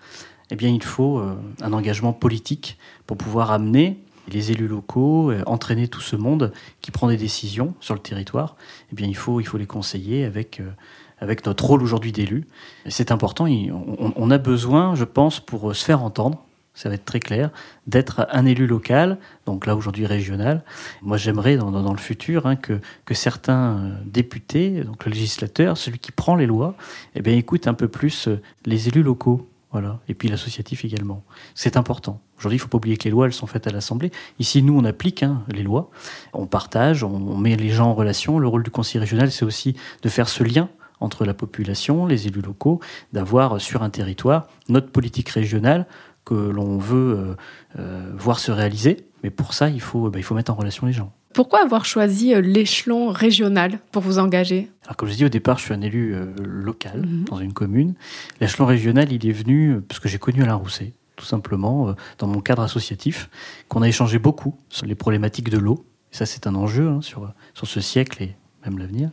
eh 0.51 0.57
bien, 0.57 0.71
il 0.71 0.83
faut 0.83 1.19
euh, 1.19 1.35
un 1.61 1.73
engagement 1.73 2.13
politique 2.13 2.79
pour 3.07 3.17
pouvoir 3.17 3.51
amener 3.51 3.99
les 4.29 4.51
élus 4.51 4.69
locaux, 4.69 5.31
euh, 5.31 5.43
entraîner 5.47 5.89
tout 5.89 6.01
ce 6.01 6.17
monde 6.17 6.53
qui 6.81 6.91
prend 6.91 7.09
des 7.09 7.17
décisions 7.17 7.75
sur 7.81 7.95
le 7.95 8.01
territoire. 8.01 8.57
Eh 8.93 8.95
bien, 8.95 9.07
il 9.07 9.17
faut, 9.17 9.41
il 9.41 9.45
faut 9.45 9.59
les 9.59 9.67
conseiller 9.67 10.25
avec, 10.25 10.61
euh, 10.61 10.71
avec 11.19 11.45
notre 11.47 11.65
rôle 11.65 11.83
aujourd'hui 11.83 12.13
d'élu. 12.13 12.47
C'est 12.87 13.13
important. 13.13 13.47
on, 13.47 14.31
a 14.31 14.39
besoin, 14.39 14.95
je 14.95 15.05
pense, 15.05 15.41
pour 15.41 15.75
se 15.75 15.85
faire 15.85 16.03
entendre, 16.03 16.45
ça 16.73 16.89
va 16.89 16.95
être 16.95 17.05
très 17.05 17.19
clair, 17.19 17.51
d'être 17.89 18.29
un 18.31 18.47
élu 18.47 18.69
local, 18.69 19.19
donc 19.47 19.67
là 19.67 19.75
aujourd'hui 19.75 20.07
régional. 20.07 20.63
Moi 21.03 21.17
j'aimerais 21.17 21.57
dans, 21.57 21.73
dans, 21.73 21.93
le 21.93 21.99
futur 21.99 22.47
hein, 22.47 22.55
que, 22.55 22.81
que 23.05 23.15
certains 23.15 23.97
députés, 24.05 24.85
donc 24.85 25.05
le 25.05 25.11
législateur, 25.11 25.77
celui 25.77 25.99
qui 25.99 26.13
prend 26.13 26.37
les 26.37 26.47
lois, 26.47 26.77
eh 27.17 27.21
bien 27.21 27.35
écoute 27.35 27.67
un 27.67 27.75
peu 27.75 27.89
plus 27.89 28.29
les 28.65 28.87
élus 28.87 29.03
locaux. 29.03 29.49
Voilà. 29.71 30.01
Et 30.09 30.15
puis 30.15 30.29
l'associatif 30.29 30.85
également. 30.85 31.25
C'est 31.55 31.77
important. 31.77 32.21
Aujourd'hui, 32.39 32.57
il 32.57 32.61
ne 32.61 32.63
faut 32.63 32.69
pas 32.69 32.79
oublier 32.79 32.97
que 32.97 33.05
les 33.05 33.11
lois, 33.11 33.27
elles 33.27 33.35
sont 33.35 33.47
faites 33.47 33.67
à 33.67 33.71
l'Assemblée. 33.71 34.11
Ici, 34.39 34.63
nous, 34.63 34.79
on 34.79 34.85
applique 34.85 35.23
hein, 35.23 35.43
les 35.49 35.63
lois. 35.63 35.91
On 36.33 36.47
partage, 36.47 37.05
on, 37.05 37.37
met 37.37 37.57
les 37.57 37.69
gens 37.69 37.89
en 37.89 37.95
relation. 37.95 38.39
Le 38.39 38.49
rôle 38.49 38.63
du 38.63 38.71
conseil 38.71 38.99
régional, 39.01 39.31
c'est 39.31 39.45
aussi 39.45 39.77
de 40.03 40.09
faire 40.09 40.29
ce 40.29 40.43
lien 40.43 40.71
entre 41.01 41.25
la 41.25 41.35
population, 41.35 42.07
les 42.07 42.27
élus 42.27 42.41
locaux, 42.41 42.81
d'avoir 43.13 43.61
sur 43.61 43.83
un 43.83 43.91
territoire 43.91 44.49
notre 44.69 44.91
politique 44.91 45.29
régionale 45.29 45.87
que 46.25 46.35
l'on 46.35 46.79
veut 46.79 47.19
euh, 47.19 47.37
euh, 47.79 48.13
voir 48.17 48.39
se 48.39 48.51
réaliser. 48.51 49.07
Mais 49.23 49.31
pour 49.31 49.53
ça, 49.53 49.69
il 49.69 49.81
faut, 49.81 50.11
il 50.15 50.23
faut 50.23 50.35
mettre 50.35 50.53
en 50.53 50.57
relation 50.57 50.87
les 50.87 50.93
gens. 50.93 51.13
Pourquoi 51.39 51.63
avoir 51.63 51.85
choisi 51.85 52.35
euh, 52.35 52.41
l'échelon 52.41 53.11
régional 53.11 53.79
pour 53.93 54.03
vous 54.03 54.19
engager? 54.19 54.73
Alors, 54.87 54.97
comme 54.97 55.09
je 55.09 55.15
dis 55.15 55.25
au 55.25 55.29
départ, 55.29 55.57
je 55.59 55.67
suis 55.67 55.73
un 55.73 55.83
élu 55.83 56.13
euh, 56.13 56.35
local 56.43 57.07
mhm. 57.07 57.27
dans 57.27 57.39
une 57.39 57.53
commune. 57.53 57.95
L'échelon 58.41 58.67
régional, 58.67 59.13
il 59.13 59.25
est 59.25 59.33
venu 59.33 59.69
euh, 59.69 59.85
parce 59.89 60.01
que 60.01 60.09
j'ai 60.09 60.19
connu 60.19 60.43
Alain 60.43 60.57
Rousset, 60.57 60.95
tout 61.15 61.25
simplement, 61.25 61.95
dans 62.19 62.27
mon 62.27 62.41
cadre 62.41 62.63
associatif, 62.63 63.31
qu'on 63.69 63.83
a 63.83 63.89
échangé 63.89 64.19
beaucoup 64.19 64.57
sur 64.69 64.85
les 64.87 64.97
problématiques 64.97 65.49
de 65.49 65.59
l'eau. 65.59 65.87
ça, 66.11 66.27
c'est 66.27 66.49
un 66.49 66.57
enjeu 66.57 66.89
hein, 66.89 67.03
sur, 67.03 67.33
sur 67.55 67.69
ce 67.69 67.81
siècle 67.81 68.21
et 68.21 68.35
même 68.65 68.77
l'avenir. 68.77 69.11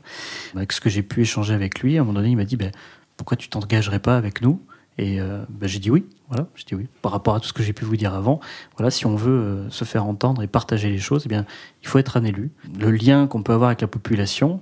Avec 0.56 0.72
ce 0.72 0.82
que 0.82 0.90
j'ai 0.90 1.04
pu 1.04 1.22
échanger 1.22 1.54
avec 1.54 1.82
lui, 1.82 1.96
à 1.96 2.02
un 2.02 2.06
moment 2.06 2.18
donné, 2.18 2.32
il 2.32 2.38
m'a 2.38 2.46
dit 2.46 2.58
ben, 2.58 2.72
Pourquoi 3.18 3.38
tu 3.38 3.50
t'engagerais 3.50 4.00
pas 4.00 4.18
avec 4.18 4.42
nous? 4.42 4.60
Et 4.98 5.20
euh, 5.20 5.44
bah, 5.50 5.68
j'ai 5.68 5.80
dit 5.80 5.92
oui, 5.92 6.06
voilà, 6.30 6.48
j'ai 6.56 6.66
dit 6.66 6.76
oui. 6.76 6.88
Par 7.02 7.12
rapport 7.12 7.36
à 7.36 7.40
tout 7.40 7.48
ce 7.48 7.54
que 7.54 7.64
j'ai 7.64 7.74
pu 7.74 7.86
vous 7.86 7.98
dire 7.98 8.14
avant, 8.14 8.40
voilà, 8.78 8.92
si 8.92 9.06
on 9.06 9.16
veut 9.16 9.32
euh, 9.32 9.70
se 9.70 9.84
faire 9.84 10.06
entendre 10.06 10.42
et 10.42 10.48
partager 10.48 10.90
les 10.90 10.98
choses, 10.98 11.24
eh 11.26 11.30
bien, 11.30 11.46
il 11.82 11.88
faut 11.88 12.00
être 12.00 12.18
un 12.18 12.24
élu. 12.24 12.52
Le 12.80 12.92
lien 12.92 13.28
qu'on 13.28 13.44
peut 13.44 13.54
avoir 13.54 13.70
avec 13.70 13.82
la 13.82 13.88
population 13.88 14.62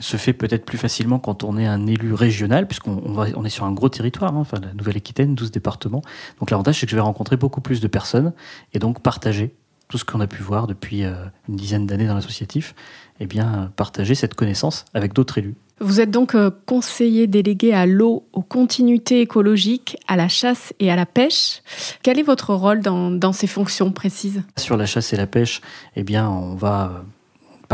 se 0.00 0.16
fait 0.16 0.32
peut-être 0.32 0.64
plus 0.64 0.78
facilement 0.78 1.20
quand 1.20 1.44
on 1.44 1.56
est 1.56 1.66
un 1.66 1.86
élu 1.86 2.14
régional, 2.14 2.66
puisqu'on 2.66 3.00
on 3.16 3.44
est 3.44 3.48
sur 3.48 3.64
un 3.64 3.72
gros 3.72 3.88
territoire, 3.88 4.34
hein, 4.34 4.40
enfin 4.40 4.58
la 4.60 4.74
Nouvelle-Aquitaine, 4.74 5.36
12 5.36 5.52
départements. 5.52 6.02
Donc 6.40 6.50
l'avantage, 6.50 6.80
c'est 6.80 6.86
que 6.86 6.90
je 6.90 6.96
vais 6.96 7.02
rencontrer 7.02 7.36
beaucoup 7.36 7.60
plus 7.60 7.80
de 7.80 7.86
personnes 7.86 8.32
et 8.72 8.80
donc 8.80 9.00
partager 9.00 9.54
tout 9.88 9.98
ce 9.98 10.04
qu'on 10.04 10.20
a 10.20 10.26
pu 10.26 10.42
voir 10.42 10.66
depuis 10.66 11.04
euh, 11.04 11.14
une 11.48 11.56
dizaine 11.56 11.86
d'années 11.86 12.06
dans 12.06 12.14
l'associatif, 12.14 12.74
eh 13.20 13.26
bien, 13.26 13.72
partager 13.76 14.16
cette 14.16 14.34
connaissance 14.34 14.84
avec 14.94 15.12
d'autres 15.12 15.38
élus. 15.38 15.54
Vous 15.80 16.00
êtes 16.00 16.10
donc 16.10 16.34
euh, 16.34 16.50
conseiller 16.66 17.26
délégué 17.26 17.72
à 17.72 17.84
l'eau, 17.86 18.26
aux 18.32 18.42
continuités 18.42 19.20
écologiques, 19.20 19.96
à 20.06 20.16
la 20.16 20.28
chasse 20.28 20.72
et 20.78 20.90
à 20.90 20.96
la 20.96 21.06
pêche. 21.06 21.62
Quel 22.02 22.18
est 22.18 22.22
votre 22.22 22.54
rôle 22.54 22.80
dans, 22.80 23.32
ces 23.32 23.46
fonctions 23.46 23.90
précises? 23.90 24.42
Sur 24.56 24.76
la 24.76 24.86
chasse 24.86 25.12
et 25.12 25.16
la 25.16 25.26
pêche, 25.26 25.60
eh 25.96 26.04
bien, 26.04 26.28
on 26.28 26.54
va 26.54 27.04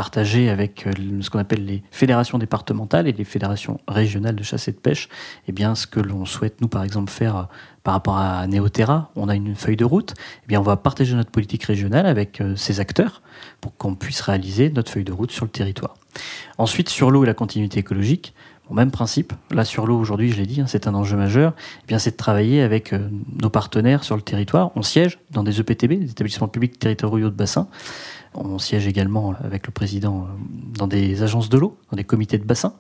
euh, 0.00 0.11
partager 0.11 0.49
avec 0.49 0.87
euh, 0.87 0.92
ce 1.21 1.30
qu'on 1.30 1.38
appelle 1.38 1.64
les 1.64 1.83
fédérations 1.90 2.38
départementales 2.38 3.07
et 3.07 3.12
les 3.12 3.25
fédérations 3.25 3.78
régionales 3.87 4.35
de 4.35 4.42
chasse 4.42 4.69
et 4.69 4.73
de 4.73 4.78
pêche, 4.78 5.09
eh 5.47 5.52
bien, 5.52 5.75
ce 5.75 5.87
que 5.87 6.00
l'on 6.00 6.25
souhaite, 6.25 6.61
nous, 6.61 6.69
par 6.69 6.85
exemple, 6.85 7.11
faire 7.11 7.49
par 7.83 7.95
rapport 7.95 8.19
à 8.19 8.47
Néoterra, 8.47 9.11
on 9.16 9.28
a 9.28 9.35
une 9.35 9.54
feuille 9.54 9.76
de 9.76 9.85
route, 9.85 10.14
eh 10.49 10.57
on 10.57 10.62
va 10.62 10.76
partager 10.76 11.14
notre 11.14 11.30
politique 11.30 11.64
régionale 11.64 12.07
avec 12.07 12.42
ces 12.57 12.78
acteurs 12.78 13.23
pour 13.61 13.75
qu'on 13.76 13.95
puisse 13.95 14.21
réaliser 14.21 14.71
notre 14.71 14.90
feuille 14.90 15.04
de 15.04 15.12
route 15.12 15.30
sur 15.30 15.47
le 15.47 15.50
territoire. 15.50 15.95
Ensuite, 16.59 16.90
sur 16.90 17.11
l'eau 17.11 17.25
et 17.25 17.26
la 17.26 17.35
continuité 17.35 17.80
écologique, 17.80 18.35
au 18.71 18.75
même 18.75 18.91
principe. 18.91 19.33
Là, 19.50 19.65
sur 19.65 19.87
l'eau, 19.87 19.99
aujourd'hui, 19.99 20.31
je 20.31 20.37
l'ai 20.37 20.47
dit, 20.47 20.61
hein, 20.61 20.67
c'est 20.69 20.87
un 20.87 20.95
enjeu 20.95 21.17
majeur. 21.17 21.55
Eh 21.83 21.87
bien, 21.89 21.99
c'est 21.99 22.12
de 22.12 22.17
travailler 22.17 22.62
avec 22.62 22.93
euh, 22.93 23.09
nos 23.43 23.50
partenaires 23.50 24.05
sur 24.05 24.15
le 24.17 24.23
territoire. 24.23 24.71
On 24.77 24.83
siège 24.83 25.19
dans 25.31 25.43
des 25.43 25.61
EPTB, 25.61 25.99
des 25.99 26.11
établissements 26.11 26.49
publics 26.49 26.79
territoriaux 26.79 27.31
de 27.31 27.35
bassin. 27.35 27.69
On 28.35 28.59
siège 28.59 28.87
également 28.87 29.35
avec 29.43 29.67
le 29.67 29.73
président 29.73 30.23
euh, 30.23 30.27
dans 30.79 30.87
des 30.87 31.23
agences 31.23 31.49
de 31.49 31.59
l'eau, 31.59 31.77
dans 31.91 31.97
des 31.97 32.05
comités 32.05 32.39
de 32.39 32.45
bassin. 32.45 32.75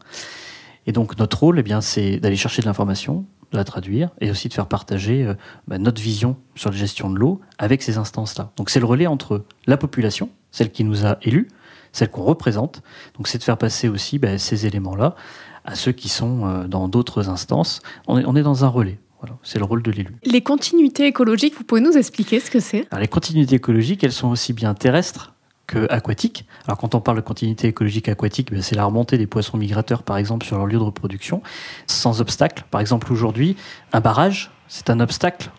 Et 0.86 0.92
donc, 0.92 1.18
notre 1.18 1.40
rôle, 1.40 1.58
eh 1.58 1.62
bien, 1.62 1.80
c'est 1.80 2.18
d'aller 2.18 2.36
chercher 2.36 2.62
de 2.62 2.66
l'information, 2.66 3.26
de 3.50 3.56
la 3.56 3.64
traduire 3.64 4.10
et 4.20 4.30
aussi 4.30 4.48
de 4.48 4.54
faire 4.54 4.66
partager 4.66 5.24
euh, 5.24 5.34
bah, 5.66 5.78
notre 5.78 6.00
vision 6.00 6.36
sur 6.54 6.70
la 6.70 6.76
gestion 6.76 7.10
de 7.10 7.18
l'eau 7.18 7.40
avec 7.58 7.82
ces 7.82 7.98
instances-là. 7.98 8.52
Donc, 8.56 8.70
c'est 8.70 8.80
le 8.80 8.86
relais 8.86 9.08
entre 9.08 9.44
la 9.66 9.76
population, 9.76 10.30
celle 10.52 10.70
qui 10.70 10.84
nous 10.84 11.04
a 11.04 11.18
élus, 11.22 11.48
celle 11.92 12.10
qu'on 12.10 12.22
représente. 12.22 12.82
Donc 13.16 13.28
c'est 13.28 13.38
de 13.38 13.42
faire 13.42 13.58
passer 13.58 13.88
aussi 13.88 14.18
ben, 14.18 14.38
ces 14.38 14.66
éléments-là 14.66 15.14
à 15.64 15.74
ceux 15.74 15.92
qui 15.92 16.08
sont 16.08 16.46
euh, 16.46 16.66
dans 16.66 16.88
d'autres 16.88 17.28
instances. 17.28 17.80
On 18.06 18.18
est, 18.18 18.24
on 18.24 18.36
est 18.36 18.42
dans 18.42 18.64
un 18.64 18.68
relais. 18.68 18.98
Voilà, 19.20 19.36
c'est 19.42 19.58
le 19.58 19.64
rôle 19.64 19.82
de 19.82 19.90
l'élu. 19.90 20.16
Les 20.24 20.40
continuités 20.40 21.06
écologiques, 21.06 21.54
vous 21.56 21.64
pouvez 21.64 21.82
nous 21.82 21.92
expliquer 21.92 22.40
ce 22.40 22.50
que 22.50 22.60
c'est? 22.60 22.86
Les 22.98 23.08
continuités 23.08 23.56
écologiques, 23.56 24.02
elles 24.02 24.12
sont 24.12 24.28
aussi 24.28 24.54
bien 24.54 24.72
terrestres 24.72 25.34
que 25.66 25.86
aquatiques. 25.90 26.46
Alors 26.66 26.78
quand 26.78 26.94
on 26.94 27.00
parle 27.00 27.18
de 27.18 27.22
continuité 27.22 27.68
écologique 27.68 28.08
aquatique, 28.08 28.50
ben, 28.50 28.62
c'est 28.62 28.74
la 28.74 28.84
remontée 28.84 29.18
des 29.18 29.26
poissons 29.26 29.58
migrateurs, 29.58 30.02
par 30.02 30.16
exemple, 30.16 30.46
sur 30.46 30.56
leur 30.56 30.66
lieu 30.66 30.78
de 30.78 30.82
reproduction, 30.82 31.42
sans 31.86 32.20
obstacle. 32.20 32.64
Par 32.70 32.80
exemple, 32.80 33.12
aujourd'hui, 33.12 33.56
un 33.92 34.00
barrage, 34.00 34.50
c'est 34.68 34.90
un 34.90 35.00
obstacle 35.00 35.50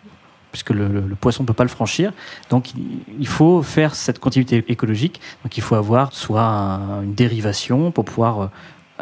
puisque 0.52 0.70
le, 0.70 1.16
poisson 1.18 1.42
ne 1.42 1.48
peut 1.48 1.54
pas 1.54 1.64
le 1.64 1.70
franchir. 1.70 2.12
Donc 2.50 2.72
il 3.18 3.26
faut 3.26 3.62
faire 3.62 3.94
cette 3.94 4.18
continuité 4.18 4.62
écologique. 4.68 5.20
Donc 5.42 5.56
il 5.56 5.62
faut 5.62 5.74
avoir 5.74 6.12
soit 6.12 6.44
une 7.02 7.14
dérivation 7.14 7.90
pour 7.90 8.04
pouvoir 8.04 8.40
euh, 8.40 8.46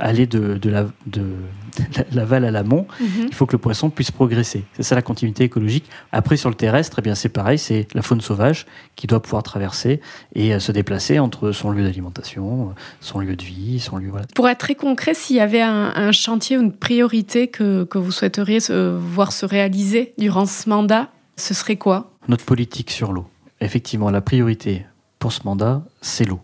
aller 0.00 0.26
de, 0.26 0.58
la, 0.68 0.86
de, 1.06 1.22
l'aval 2.12 2.44
à 2.44 2.50
l'amont, 2.50 2.86
mhm. 3.00 3.26
il 3.28 3.34
faut 3.34 3.46
que 3.46 3.52
le 3.52 3.58
poisson 3.58 3.90
puisse 3.90 4.10
progresser. 4.10 4.64
C'est 4.74 4.82
ça 4.82 4.94
la 4.94 5.02
continuité 5.02 5.44
écologique. 5.44 5.84
Après, 6.12 6.36
sur 6.36 6.48
le 6.48 6.54
terrestre, 6.54 6.96
eh 6.98 7.02
bien 7.02 7.14
c'est 7.14 7.28
pareil, 7.28 7.58
c'est 7.58 7.86
la 7.94 8.02
faune 8.02 8.20
sauvage 8.20 8.66
qui 8.96 9.06
doit 9.06 9.20
pouvoir 9.20 9.42
traverser 9.42 10.00
et 10.34 10.54
euh, 10.54 10.58
se 10.58 10.72
déplacer 10.72 11.18
entre 11.18 11.52
son 11.52 11.70
lieu 11.70 11.84
d'alimentation, 11.84 12.74
son 13.00 13.20
lieu 13.20 13.36
de 13.36 13.44
vie, 13.44 13.80
son 13.80 13.96
lieu. 13.96 14.08
Voilà. 14.10 14.26
Pour 14.34 14.48
être 14.48 14.58
très 14.58 14.74
concret, 14.74 15.14
s'il 15.14 15.36
y 15.36 15.40
avait 15.40 15.62
un, 15.62 16.12
chantier 16.12 16.58
ou 16.58 16.62
une 16.62 16.72
priorité 16.72 17.48
que, 17.48 17.84
que 17.84 17.98
vous 17.98 18.10
souhaiteriez 18.10 18.58
voir 18.98 19.32
se 19.32 19.46
réaliser 19.46 20.14
durant 20.18 20.46
ce 20.46 20.68
mandat, 20.68 21.10
ce 21.36 21.54
serait 21.54 21.76
quoi? 21.76 22.12
Notre 22.28 22.44
politique 22.44 22.90
sur 22.90 23.12
l'eau. 23.12 23.26
Effectivement, 23.60 24.10
la 24.10 24.20
priorité 24.20 24.86
pour 25.18 25.32
ce 25.32 25.40
mandat, 25.44 25.82
c'est 26.00 26.24
l'eau. 26.24 26.40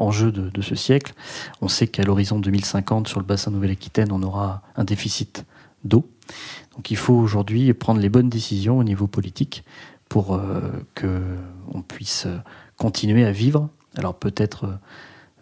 Enjeu 0.00 0.32
de, 0.32 0.62
ce 0.62 0.74
siècle, 0.74 1.12
on 1.60 1.68
sait 1.68 1.86
qu'à 1.86 2.02
l'horizon 2.02 2.38
2050, 2.38 3.06
sur 3.06 3.20
le 3.20 3.26
bassin 3.26 3.50
Nouvelle-Aquitaine, 3.50 4.12
on 4.12 4.22
aura 4.22 4.62
un 4.76 4.84
déficit 4.84 5.44
d'eau. 5.84 6.08
Donc 6.74 6.90
il 6.90 6.96
faut 6.96 7.14
aujourd'hui 7.14 7.72
prendre 7.74 8.00
les 8.00 8.08
bonnes 8.08 8.30
décisions 8.30 8.78
au 8.78 8.84
niveau 8.84 9.06
politique 9.06 9.62
pour 10.08 10.34
euh, 10.34 10.60
que 10.94 11.20
puisse 11.86 12.26
continuer 12.76 13.24
à 13.26 13.32
vivre. 13.32 13.68
Alors 13.96 14.14
peut-être 14.14 14.64
euh, 14.64 14.74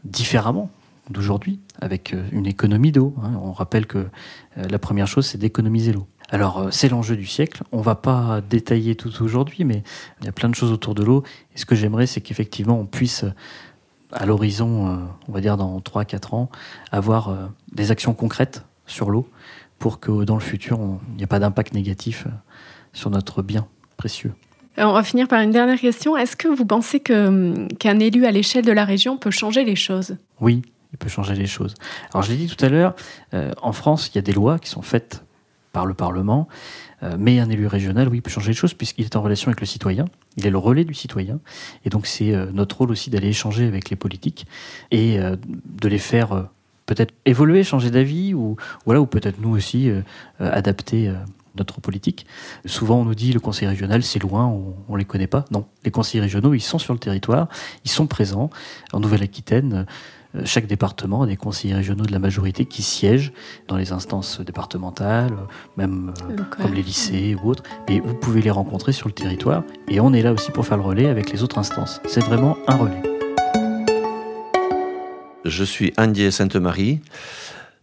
différemment 0.05 0.71
d'aujourd'hui, 1.09 1.61
avec 1.81 2.13
euh, 2.13 2.27
une 2.33 2.47
économie 2.47 2.93
d'eau. 2.93 3.15
Hein. 3.23 3.39
On 3.41 3.53
rappelle 3.53 3.87
que 3.87 4.09
la 4.57 4.79
première 4.79 5.07
chose, 5.07 5.27
c'est 5.27 5.39
d'économiser 5.39 5.93
l'eau. 5.93 6.07
Alors 6.31 6.59
euh, 6.59 6.69
c'est 6.71 6.89
l'enjeu 6.89 7.17
du 7.17 7.27
siècle. 7.27 7.63
On 7.73 7.81
va 7.81 7.95
pas 7.95 8.41
détailler 8.41 8.95
tout 8.95 9.23
aujourd'hui, 9.23 9.65
mais 9.65 9.83
il 10.21 10.27
y 10.27 10.29
a 10.29 10.33
plein 10.33 10.49
de 10.49 10.55
choses 10.55 10.73
autour 10.73 10.95
de 10.95 11.03
l'eau. 11.03 11.23
Et 11.55 11.59
ce 11.59 11.67
que 11.67 11.75
j'aimerais, 11.75 12.07
c'est 12.07 12.21
qu'effectivement 12.21 12.79
on 12.79 12.87
puisse, 12.87 13.25
à 14.13 14.27
l'horizon, 14.27 14.89
euh, 14.89 14.97
on 15.29 15.33
va 15.33 15.41
dire 15.41 15.57
dans 15.57 15.79
3-4 15.81 16.35
ans, 16.35 16.51
avoir 16.93 17.29
euh, 17.29 17.47
des 17.73 17.91
actions 17.91 18.15
concrètes 18.15 18.65
sur 18.87 19.11
l'eau 19.11 19.29
pour 19.79 20.01
que 20.01 20.25
dans 20.25 20.35
le 20.35 20.41
futur, 20.41 20.79
il 21.11 21.17
n'y 21.17 21.23
ait 21.23 21.27
pas 21.27 21.39
d'impact 21.39 21.75
négatif 21.75 22.27
sur 22.93 23.11
notre 23.11 23.43
bien 23.43 23.69
précieux. 23.97 24.33
on 24.77 24.93
va 24.93 25.03
finir 25.05 25.29
par 25.29 25.41
une 25.41 25.51
dernière 25.53 25.79
question. 25.79 26.17
Est-ce 26.17 26.37
que 26.37 26.49
vous 26.49 26.65
pensez 26.65 27.03
hum, 27.11 27.69
qu'un 27.79 27.99
élu 28.01 28.27
à 28.27 28.33
l'échelle 28.33 28.65
de 28.65 28.73
la 28.73 28.85
région 28.85 29.17
peut 29.17 29.31
changer 29.31 29.65
les 29.65 29.77
choses? 29.77 30.17
Oui, 30.41 30.63
il 30.93 30.99
peut 30.99 31.09
changer 31.09 31.35
les 31.35 31.47
choses. 31.47 31.75
Alors 32.13 32.25
je 32.25 32.33
l'ai 32.33 32.39
dit 32.39 32.49
tout 32.49 32.65
à 32.65 32.69
l'heure, 32.69 32.97
en 33.63 33.73
France, 33.73 34.11
il 34.13 34.17
y 34.17 34.19
a 34.19 34.23
des 34.23 34.33
lois 34.33 34.59
qui 34.59 34.69
sont 34.69 34.83
faites 34.83 35.23
par 35.73 35.87
le 35.87 35.95
Parlement. 35.95 36.49
mais 37.19 37.39
un 37.39 37.51
élu 37.51 37.67
régional, 37.67 38.09
oui, 38.09 38.21
peut 38.21 38.31
changer 38.31 38.49
les 38.49 38.57
choses 38.57 38.75
puisqu'il 38.75 39.05
est 39.05 39.15
en 39.15 39.23
relation 39.23 39.49
avec 39.49 39.61
le 39.61 39.67
citoyen. 39.67 40.07
Il 40.39 40.47
est 40.47 40.51
le 40.51 40.59
relais 40.59 40.85
du 40.85 40.95
citoyen. 40.95 41.41
Et 41.85 41.91
donc, 41.91 42.07
c'est 42.07 42.33
notre 42.53 42.79
rôle 42.79 42.91
aussi 42.91 43.11
d'aller 43.11 43.29
échanger 43.29 43.67
avec 43.67 43.91
les 43.91 43.97
politiques 43.97 44.47
et 44.91 45.19
de 45.19 45.89
les 45.89 45.99
faire 45.99 46.49
peut-être 46.87 47.13
évoluer, 47.27 47.65
changer 47.65 47.91
d'avis 47.91 48.35
ou, 48.35 48.57
voilà, 48.87 49.05
peut-être 49.05 49.41
nous 49.41 49.51
aussi 49.51 49.91
adapter 50.39 51.13
notre 51.59 51.81
politique. 51.81 52.27
Souvent, 52.65 53.01
on 53.01 53.05
nous 53.05 53.15
dit 53.15 53.33
le 53.33 53.41
conseil 53.41 53.69
régional, 53.69 54.03
c'est 54.03 54.19
loin, 54.19 54.47
on 54.47 54.93
ne 54.93 54.99
les 54.99 55.05
connaît 55.05 55.27
pas. 55.27 55.45
Non, 55.51 55.67
les 55.85 55.91
conseils 55.91 56.21
régionaux, 56.21 56.55
ils 56.55 56.61
sont 56.61 56.79
sur 56.79 56.93
le 56.93 56.99
territoire, 56.99 57.49
ils 57.85 57.91
sont 57.91 58.07
présents. 58.07 58.51
En 58.93 59.01
Nouvelle-Aquitaine, 59.01 59.73
euh, 59.75 59.85
chaque 60.45 60.67
département 60.67 61.23
a 61.23 61.27
des 61.27 61.37
conseillers 61.37 61.75
régionaux 61.75 62.05
de 62.05 62.13
la 62.13 62.19
majorité 62.19 62.67
qui 62.67 62.83
siègent 62.83 63.33
dans 63.67 63.77
les 63.77 63.93
instances 63.93 64.41
départementales, 64.41 65.33
même 65.77 66.13
euh, 66.31 66.37
comme 66.51 66.75
les 66.75 66.83
lycées 66.83 67.35
ou 67.43 67.49
autres. 67.49 67.63
Et 67.89 68.01
vous 68.01 68.15
pouvez 68.15 68.43
les 68.43 68.51
rencontrer 68.51 68.93
sur 68.93 69.09
le 69.09 69.15
territoire. 69.15 69.63
Et 69.89 70.01
on 70.01 70.13
est 70.13 70.23
là 70.23 70.33
aussi 70.33 70.51
pour 70.51 70.67
faire 70.67 70.77
le 70.77 70.83
relais 70.83 71.07
avec 71.07 71.33
les 71.33 71.43
autres 71.43 71.59
instances. 71.59 72.01
C'est 72.07 72.23
vraiment 72.23 72.57
un 72.67 72.77
relais. 72.77 73.03
Je 75.45 75.65
suis 75.65 75.95
Andier 75.97 76.31
Sainte-Marie. 76.31 77.01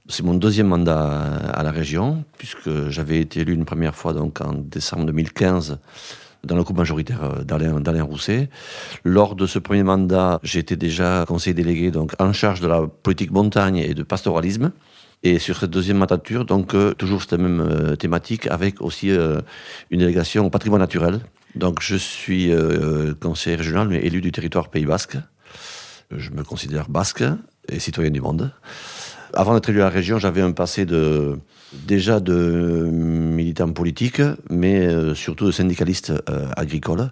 C'est 0.08 0.22
mon 0.22 0.36
deuxième 0.36 0.68
mandat 0.68 1.24
à 1.52 1.64
la 1.64 1.72
région, 1.72 2.24
puisque 2.38 2.90
j'avais 2.90 3.20
été 3.22 3.40
élu 3.40 3.54
une 3.54 3.66
première 3.66 3.96
fois 3.96 4.14
donc 4.14 4.40
en 4.40 4.54
décembre 4.54 5.06
2015 5.06 5.80
dans 6.46 6.56
le 6.56 6.64
groupe 6.64 6.78
majoritaire 6.78 7.24
euh, 7.24 7.44
d'Alain 7.44 8.04
Rousset. 8.04 8.50
Lors 9.04 9.36
de 9.36 9.46
ce 9.46 9.60
premier 9.60 9.84
mandat, 9.84 10.40
j'étais 10.44 10.76
déjà 10.76 11.26
conseiller 11.28 11.54
délégué 11.54 11.92
donc 11.92 12.14
en 12.20 12.34
charge 12.34 12.62
de 12.62 12.68
la 12.68 12.88
politique 12.88 13.32
montagne 13.32 13.78
et 13.78 13.94
de 13.94 14.04
pastoralisme. 14.04 14.72
Et 15.24 15.40
sur 15.40 15.58
cette 15.58 15.72
deuxième 15.72 15.98
mandature, 15.98 16.46
donc 16.46 16.76
euh, 16.76 16.94
toujours 16.94 17.22
cette 17.22 17.40
même 17.40 17.60
euh, 17.60 17.96
thématique, 17.96 18.48
avec 18.48 18.82
aussi 18.82 19.10
une 19.10 20.00
délégation 20.00 20.46
au 20.46 20.50
patrimoine 20.50 20.82
naturel. 20.82 21.20
Donc 21.56 21.82
je 21.82 21.96
suis 21.96 22.52
conseiller 23.22 23.56
régional, 23.56 23.88
mais 23.88 24.00
élu 24.00 24.20
du 24.20 24.32
territoire 24.32 24.70
Pays 24.70 24.86
Basque. 24.86 25.18
Je 26.12 26.30
me 26.32 26.44
considère 26.44 26.90
basque 26.90 27.24
et 27.70 27.80
citoyen 27.80 28.12
du 28.12 28.20
monde. 28.20 28.52
Avant 29.36 29.54
d'être 29.54 29.70
élu 29.70 29.82
à 29.82 29.86
la 29.86 29.90
région, 29.90 30.18
j'avais 30.18 30.42
un 30.42 30.54
passé 30.54 30.86
de, 30.86 31.38
déjà 31.74 32.22
de 32.22 32.90
militant 32.92 33.70
politique, 33.70 34.22
mais 34.50 34.80
euh, 34.80 35.14
surtout 35.14 35.46
de 35.46 35.52
syndicaliste 35.52 36.14
euh, 36.30 36.48
agricole. 36.56 37.12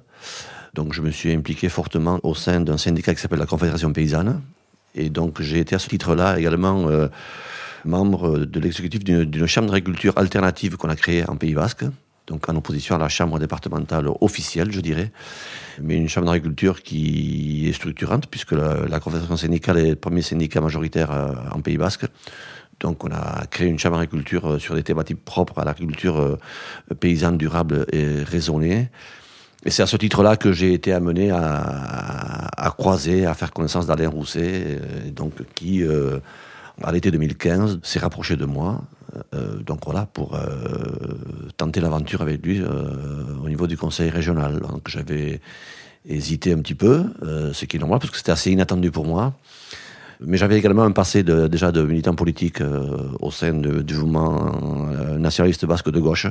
Donc 0.74 0.94
je 0.94 1.02
me 1.02 1.12
suis 1.12 1.34
impliqué 1.34 1.68
fortement 1.68 2.22
au 2.24 2.34
sein 2.34 2.62
d'un 2.62 2.78
syndicat 2.78 3.14
qui 3.14 3.22
s'appelle 3.22 3.40
la 3.40 3.46
Confédération 3.46 3.92
Paysanne. 3.92 4.42
Et 4.96 5.10
donc 5.10 5.42
j'ai 5.42 5.60
été 5.60 5.76
à 5.76 5.80
ce 5.80 5.90
titre-là 5.90 6.40
également 6.40 6.88
euh, 6.88 7.10
membre 7.84 8.40
de 8.40 8.60
l'exécutif 8.62 9.04
d'une 9.04 9.48
chambre 9.48 9.72
d'agriculture 9.72 10.14
alternative 10.16 10.78
qu'on 10.78 10.90
a 10.90 10.96
créée 10.96 11.30
en 11.30 11.36
Pays 11.36 11.54
Basque, 11.54 11.84
donc 12.28 12.48
en 12.48 12.56
opposition 12.56 12.96
à 12.96 12.98
la 12.98 13.10
chambre 13.10 13.38
départementale 13.40 14.08
officielle, 14.22 14.72
je 14.72 14.80
dirais, 14.80 15.12
mais 15.82 15.98
une 15.98 16.08
chambre 16.08 16.28
d'agriculture 16.28 16.82
qui 16.82 17.68
est 17.68 17.74
structurante, 17.74 18.28
puisque 18.28 18.54
la, 18.54 19.00
Confédération 19.00 19.36
syndicale 19.38 19.78
est 19.80 19.90
le 19.90 19.96
premier 19.96 20.22
syndicat 20.22 20.62
majoritaire 20.62 21.12
euh, 21.12 21.34
en 21.52 21.62
Pays 21.62 21.78
Basque. 21.78 22.06
Donc 22.80 23.04
on 23.04 23.12
a 23.12 23.46
créé 23.48 23.68
une 23.68 23.78
chambre 23.78 23.98
d'agriculture 23.98 24.54
euh, 24.54 24.60
sur 24.60 24.76
des 24.76 24.84
thématiques 24.84 25.24
propres 25.24 25.60
à 25.60 25.66
l'agriculture 25.66 26.20
euh, 26.20 26.38
paysanne, 27.00 27.38
durable 27.38 27.86
et 27.92 28.24
raisonnée. 28.24 28.90
Et 29.66 29.70
c'est 29.70 29.84
à 29.84 29.88
ce 29.88 29.98
titre-là 29.98 30.38
que 30.38 30.54
j'ai 30.54 30.74
été 30.74 30.94
amené 30.94 31.32
à, 31.32 32.74
croiser, 32.78 33.26
à 33.26 33.34
faire 33.34 33.52
connaissance 33.54 33.88
d'Alain 33.88 34.10
Rousset, 34.10 34.82
donc 35.16 35.32
qui, 35.56 35.82
à 36.84 36.92
l'été 36.92 37.12
2015, 37.12 37.80
s'est 37.82 38.00
rapproché 38.00 38.36
de 38.36 38.44
moi 38.44 38.82
euh, 39.34 39.58
donc 39.60 39.80
voilà, 39.86 40.06
pour 40.06 40.36
euh, 40.36 40.48
tenter 41.58 41.82
l'aventure 41.82 42.22
avec 42.22 42.46
lui 42.46 42.62
euh, 42.62 42.68
au 43.44 43.50
niveau 43.50 43.68
du 43.68 43.78
conseil 43.78 44.10
régional. 44.10 44.60
Donc 44.60 44.88
j'avais 44.88 45.42
hésité 46.08 46.52
un 46.54 46.60
petit 46.60 46.76
peu, 46.76 47.06
ce 47.54 47.64
qui 47.66 47.78
est 47.78 47.80
normal 47.80 48.00
parce 48.00 48.12
que 48.12 48.18
c'était 48.18 48.32
assez 48.32 48.52
inattendu 48.52 48.92
pour 48.92 49.06
moi. 49.06 49.34
Mais 50.20 50.38
j'avais 50.38 50.58
également 50.58 50.84
un 50.84 50.92
passé 50.92 51.24
déjà 51.24 51.72
de 51.72 51.82
militant 51.82 52.14
politique 52.14 52.62
au 53.22 53.32
sein 53.32 53.54
du 53.54 53.96
mouvement 53.96 54.52
nationaliste 55.18 55.66
basque 55.66 55.90
de 55.92 56.00
gauche. 56.00 56.28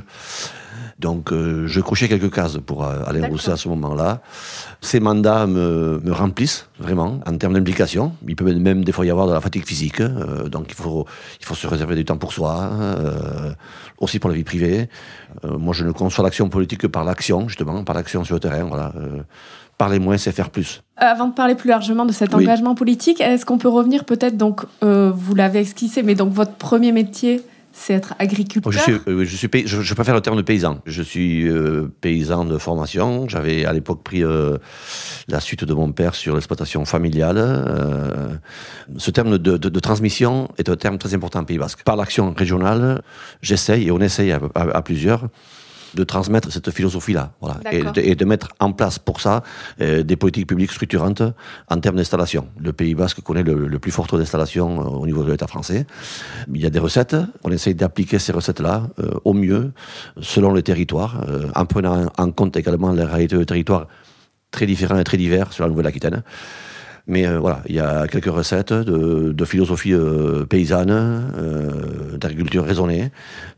Donc 0.99 1.31
euh, 1.31 1.67
je 1.67 1.81
cochais 1.81 2.07
quelques 2.07 2.33
cases 2.33 2.57
pour 2.65 2.83
euh, 2.83 3.03
Alain 3.05 3.27
Rousset 3.27 3.51
à 3.51 3.57
ce 3.57 3.67
moment-là. 3.69 4.21
Ces 4.81 4.99
mandats 4.99 5.47
me, 5.47 5.99
me, 6.03 6.11
remplissent 6.11 6.69
vraiment 6.79 7.19
en 7.25 7.37
termes 7.37 7.53
d'implication. 7.53 8.13
Il 8.27 8.35
peut 8.35 8.53
même 8.53 8.83
des 8.83 8.91
fois 8.91 9.05
y 9.05 9.09
avoir 9.09 9.27
de 9.27 9.33
la 9.33 9.41
fatigue 9.41 9.65
physique, 9.65 10.01
euh, 10.01 10.49
donc 10.49 10.67
il 10.69 10.75
faut, 10.75 11.05
il 11.39 11.45
faut 11.45 11.55
se 11.55 11.67
réserver 11.67 11.95
du 11.95 12.05
temps 12.05 12.17
pour 12.17 12.31
soi, 12.31 12.69
aussi 13.97 14.19
pour 14.19 14.29
la 14.29 14.35
vie 14.35 14.43
privée. 14.43 14.89
moi 15.43 15.73
je 15.73 15.83
ne 15.85 15.91
conçois 15.91 16.23
l'action 16.23 16.49
politique 16.49 16.81
que 16.81 16.87
par 16.87 17.03
l'action, 17.03 17.47
justement, 17.47 17.83
par 17.83 17.95
l'action 17.95 18.23
sur 18.23 18.35
le 18.35 18.39
terrain. 18.39 18.63
Voilà. 18.63 18.91
parler 19.77 19.99
moins, 19.99 20.17
c'est 20.17 20.31
faire 20.31 20.49
plus. 20.49 20.83
Avant 20.97 21.27
de 21.27 21.33
parler 21.33 21.55
plus 21.55 21.69
largement 21.69 22.05
de 22.05 22.11
cet 22.11 22.33
engagement 22.33 22.75
politique, 22.75 23.21
est-ce 23.21 23.45
qu'on 23.45 23.57
peut 23.57 23.69
revenir 23.69 24.05
peut-être, 24.05 24.37
donc 24.37 24.61
vous 24.81 25.35
l'avez 25.35 25.61
esquissé, 25.61 26.03
mais 26.03 26.15
donc 26.15 26.31
votre 26.31 26.53
premier 26.53 26.91
métier 26.91 27.41
c'est 27.75 27.95
être 27.95 28.13
agriculteur 28.19 28.71
je, 28.71 28.77
suis, 28.77 28.93
euh, 29.07 29.25
je, 29.25 29.81
suis, 29.81 29.95
préfère 29.95 30.13
le 30.13 30.21
terme 30.21 30.37
de 30.37 30.43
paysan. 30.43 30.79
Je 30.85 31.01
suis 31.01 31.49
euh, 31.49 31.91
paysan 32.01 32.45
de 32.45 32.57
formation. 32.59 33.27
J'avais 33.27 33.65
à 33.65 33.73
l'époque 33.73 34.03
pris 34.03 34.23
euh, 34.23 34.57
la 35.27 35.39
suite 35.39 35.65
de 35.65 35.73
mon 35.73 35.91
père 35.91 36.13
sur 36.13 36.35
l'exploitation 36.35 36.85
familiale. 36.85 38.07
ce 38.97 39.11
terme 39.11 39.39
de, 39.39 39.79
transmission 39.79 40.49
est 40.59 40.69
un 40.69 40.75
terme 40.75 40.99
très 40.99 41.15
important 41.15 41.39
en 41.39 41.45
Pays 41.45 41.57
Basque. 41.57 41.83
Par 41.83 41.95
l'action 41.95 42.31
régionale, 42.31 43.01
j'essaye, 43.41 43.87
et 43.87 43.91
on 43.91 43.99
essaye 43.99 44.31
à 44.31 44.81
plusieurs, 44.83 45.27
de 45.93 46.03
transmettre 46.03 46.51
cette 46.51 46.71
philosophie-là, 46.71 47.33
voilà, 47.41 47.59
et 47.71 48.15
de, 48.15 48.25
mettre 48.25 48.49
en 48.59 48.71
place 48.71 48.99
pour 48.99 49.21
ça 49.21 49.43
euh, 49.81 50.03
des 50.03 50.15
politiques 50.15 50.47
publiques 50.47 50.71
structurantes 50.71 51.21
en 51.69 51.79
termes 51.79 51.97
d'installation. 51.97 52.47
Le 52.59 52.73
Pays 52.73 52.95
Basque 52.95 53.21
connaît 53.21 53.43
le, 53.43 53.79
plus 53.79 53.91
fort 53.91 54.07
taux 54.07 54.17
d'installation 54.17 54.79
euh, 54.79 54.83
au 54.83 55.05
niveau 55.05 55.23
de 55.23 55.31
l'État 55.31 55.47
français. 55.47 55.85
Il 56.53 56.61
y 56.61 56.65
a 56.65 56.69
des 56.69 56.79
recettes, 56.79 57.15
on 57.43 57.51
essaye 57.51 57.75
d'appliquer 57.75 58.19
ces 58.19 58.31
recettes-là 58.31 58.87
euh, 58.99 59.11
au 59.23 59.33
mieux, 59.33 59.71
selon 60.21 60.53
les 60.53 60.63
territoires, 60.63 61.25
en 61.55 61.65
prenant 61.65 62.05
en 62.17 62.31
compte 62.31 62.55
également 62.57 62.91
les 62.91 63.03
réalités 63.03 63.37
de 63.37 63.43
territoires 63.43 63.87
très 64.51 64.65
différents 64.65 64.97
et 64.97 65.03
très 65.03 65.17
divers 65.17 65.51
sur 65.53 65.63
la 65.63 65.69
Nouvelle-Aquitaine. 65.69 66.23
Mais 67.07 67.27
voilà, 67.37 67.61
il 67.67 67.75
y 67.75 67.79
a 67.79 68.07
quelques 68.07 68.31
recettes 68.31 68.73
de, 68.73 69.45
philosophie 69.45 69.93
paysanne, 70.49 72.17
d'agriculture 72.17 72.63
raisonnée, 72.63 73.11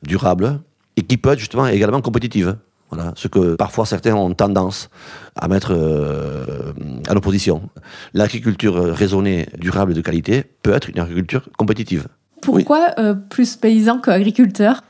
durable, 0.03 0.59
et 0.97 1.03
qui 1.03 1.17
peut 1.17 1.31
être 1.31 1.39
justement 1.39 1.67
également 1.67 2.01
compétitive. 2.01 2.55
Voilà, 2.91 3.13
ce 3.15 3.27
que 3.27 3.55
parfois 3.55 3.85
certains 3.85 4.13
ont 4.13 4.33
tendance 4.33 4.89
à 5.35 5.47
mettre 5.47 5.73
euh, 5.73 6.71
en 7.09 7.15
opposition. 7.15 7.69
L'agriculture 8.13 8.75
raisonnée, 8.75 9.47
durable 9.57 9.91
et 9.93 9.95
de 9.95 10.01
qualité 10.01 10.43
peut 10.61 10.71
être 10.71 10.89
une 10.89 10.99
agriculture 10.99 11.49
compétitive. 11.57 12.07
Pourquoi 12.41 12.91
euh, 12.99 13.15
plus 13.15 13.55
paysan 13.55 13.99
qu'agriculteur? 13.99 14.83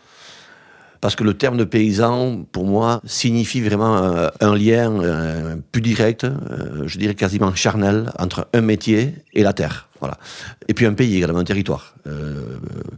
Parce 1.05 1.15
que 1.15 1.23
le 1.23 1.35
terme 1.35 1.55
de 1.55 1.65
paysan, 1.65 2.47
pour 2.51 2.65
moi, 2.65 2.99
signifie 3.05 3.61
vraiment 3.61 3.97
euh, 3.97 4.29
un, 4.41 4.55
lien 4.55 4.91
plus 5.71 5.83
direct, 5.83 6.25
je 6.87 6.97
dirais 6.97 7.13
quasiment 7.13 7.53
charnel, 7.53 8.11
entre 8.17 8.47
un 8.53 8.61
métier 8.61 9.13
et 9.33 9.43
la 9.43 9.53
terre. 9.53 9.87
Voilà. 9.99 10.17
Et 10.67 10.73
puis 10.73 10.87
un 10.87 10.95
pays 10.95 11.15
également, 11.15 11.37
un 11.37 11.43
territoire. 11.43 11.93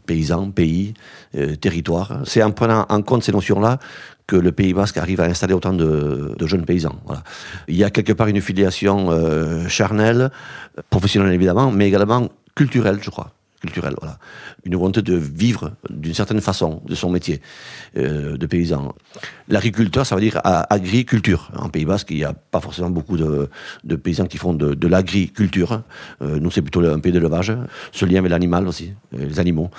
paysan, 0.06 0.52
pays, 0.52 0.94
territoire. 1.60 2.22
C'est 2.24 2.42
en 2.42 2.52
prenant 2.52 2.86
en 2.88 3.02
compte 3.02 3.24
ces 3.24 3.34
notions-là 3.34 3.78
que 4.26 4.38
le 4.38 4.54
Pays 4.54 4.72
Basque 4.72 4.96
arrive 4.96 5.20
à 5.20 5.26
installer 5.26 5.54
autant 5.54 5.74
de, 5.74 6.34
jeunes 6.46 6.64
paysans. 6.64 6.96
Il 7.68 7.76
y 7.76 7.84
a 7.84 7.90
quelque 7.90 8.14
part 8.14 8.28
une 8.28 8.40
filiation 8.40 9.10
charnelle, 9.68 10.32
professionnelle 10.90 11.34
évidemment, 11.34 11.72
mais 11.72 11.90
également 11.90 12.30
culturelle, 12.56 13.00
je 13.02 13.10
crois 13.10 13.34
culturelle, 13.60 13.96
voilà. 14.00 14.18
Une 14.66 14.76
volonté 14.76 15.02
de 15.02 15.16
vivre 15.16 15.74
d'une 15.98 16.14
certaine 16.14 16.42
façon 16.42 16.82
de 16.86 16.96
son 16.96 17.10
métier 17.10 17.42
euh, 17.98 18.38
de 18.38 18.46
paysan. 18.46 18.94
L'agriculteur, 19.50 20.06
ça 20.06 20.16
veut 20.16 20.22
dire 20.22 20.40
agriculture. 20.44 21.52
En 21.56 21.70
Pays 21.70 21.86
Basque, 21.86 22.12
il 22.12 22.18
n'y 22.18 22.24
a 22.24 22.34
pas 22.34 22.60
forcément 22.60 22.90
beaucoup 22.90 23.18
de, 23.18 23.50
paysans 23.96 24.26
qui 24.26 24.38
font 24.38 24.54
de, 24.54 24.88
l'agriculture. 24.88 25.82
Euh, 26.22 26.40
nous, 26.40 26.52
c'est 26.52 26.62
plutôt 26.62 26.84
un 26.86 27.00
pays 27.00 27.12
d'élevage. 27.12 27.54
Ce 27.92 28.06
lien 28.06 28.20
avec 28.20 28.32
l'animal 28.32 28.68
aussi, 28.68 28.94
euh, 29.14 29.26
les 29.26 29.40
animaux. 29.40 29.70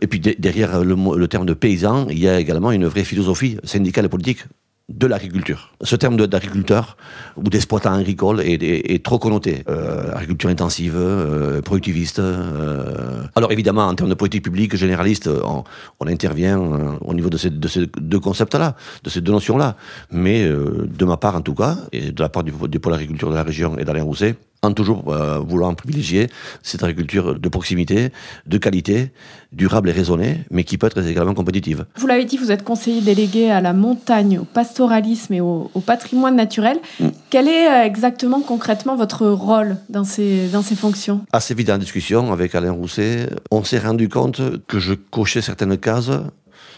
Et 0.00 0.06
puis 0.06 0.20
derrière 0.20 0.84
le, 0.84 0.94
le, 1.16 1.28
terme 1.28 1.46
de 1.46 1.54
paysan, 1.54 2.06
il 2.08 2.18
y 2.18 2.28
a 2.28 2.38
également 2.38 2.70
une 2.70 2.86
vraie 2.86 3.04
philosophie 3.04 3.58
syndicale 3.64 4.04
et 4.04 4.08
politique 4.08 4.44
de 4.88 5.06
l'agriculture. 5.06 5.74
Ce 5.82 5.96
terme 5.96 6.16
d'agriculteur 6.16 6.96
ou 7.36 7.42
d'exploitant 7.42 7.92
agricole 7.92 8.40
est, 8.40 9.04
trop 9.04 9.18
connoté. 9.18 9.62
Euh, 9.68 10.12
agriculture 10.14 10.48
intensive, 10.48 10.94
euh, 10.96 11.60
productiviste. 11.60 12.20
Euh. 12.20 13.22
Alors 13.36 13.52
évidemment, 13.52 13.86
en 13.86 13.94
termes 13.94 14.08
de 14.08 14.14
politique 14.14 14.44
publique 14.44 14.76
généraliste, 14.76 15.28
on, 15.28 15.64
intervient 16.06 16.58
au 17.02 17.12
niveau 17.12 17.28
de 17.28 17.36
ces, 17.36 17.50
deux 17.50 18.20
concepts-là, 18.20 18.76
de 19.04 19.10
ces 19.10 19.20
deux 19.20 19.32
notions-là. 19.32 19.76
Mais 20.10 20.42
de 20.48 21.04
ma 21.04 21.18
part 21.18 21.36
en 21.36 21.42
tout 21.42 21.54
cas, 21.54 21.76
et 21.92 22.12
de 22.12 22.22
la 22.22 22.30
part 22.30 22.44
du, 22.44 22.52
du 22.68 22.80
pôle 22.80 22.94
agriculture 22.94 23.28
de 23.28 23.34
la 23.34 23.42
région 23.42 23.76
et 23.76 23.84
d'Alain 23.84 24.04
Rousset, 24.04 24.36
en 24.62 24.72
toujours 24.72 25.12
euh, 25.12 25.38
voulant 25.38 25.74
privilégier 25.74 26.28
cette 26.62 26.82
agriculture 26.82 27.38
de 27.38 27.48
proximité, 27.48 28.10
de 28.46 28.58
qualité, 28.58 29.12
durable 29.52 29.88
et 29.88 29.92
raisonnée, 29.92 30.44
mais 30.50 30.64
qui 30.64 30.78
peut 30.78 30.88
être 30.88 31.04
également 31.04 31.34
compétitive. 31.34 31.86
Vous 31.96 32.06
l'avez 32.06 32.24
dit, 32.24 32.36
vous 32.36 32.50
êtes 32.50 32.64
conseiller 32.64 33.00
délégué 33.00 33.50
à 33.50 33.60
la 33.60 33.72
montagne, 33.72 34.38
au 34.38 34.44
pastoralisme 34.44 35.34
et 35.34 35.40
au, 35.40 35.70
patrimoine 35.86 36.36
naturel. 36.36 36.78
Mm. 37.00 37.08
Quel 37.30 37.48
est 37.48 37.68
euh, 37.68 37.84
exactement, 37.84 38.40
concrètement, 38.40 38.96
votre 38.96 39.26
rôle 39.26 39.76
dans 39.88 40.04
ces, 40.04 40.48
dans 40.48 40.62
ces 40.62 40.74
fonctions? 40.74 41.24
Assez 41.32 41.54
vite 41.54 41.70
en 41.70 41.78
discussion 41.78 42.32
avec 42.32 42.54
Alain 42.54 42.72
Rousset, 42.72 43.30
on 43.50 43.64
s'est 43.64 43.78
rendu 43.78 44.08
compte 44.08 44.42
que 44.66 44.78
je 44.78 44.94
cochais 44.94 45.40
certaines 45.40 45.78
cases 45.78 46.10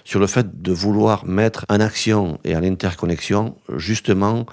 sur 0.05 0.21
le 0.21 0.27
fait 0.27 0.63
de 0.63 0.73
vouloir 0.73 1.27
mettre 1.27 1.67
en 1.69 1.81
action 1.81 2.39
et 2.45 2.57
en 2.57 2.63
interconnexion 2.63 3.55
justement 3.77 4.47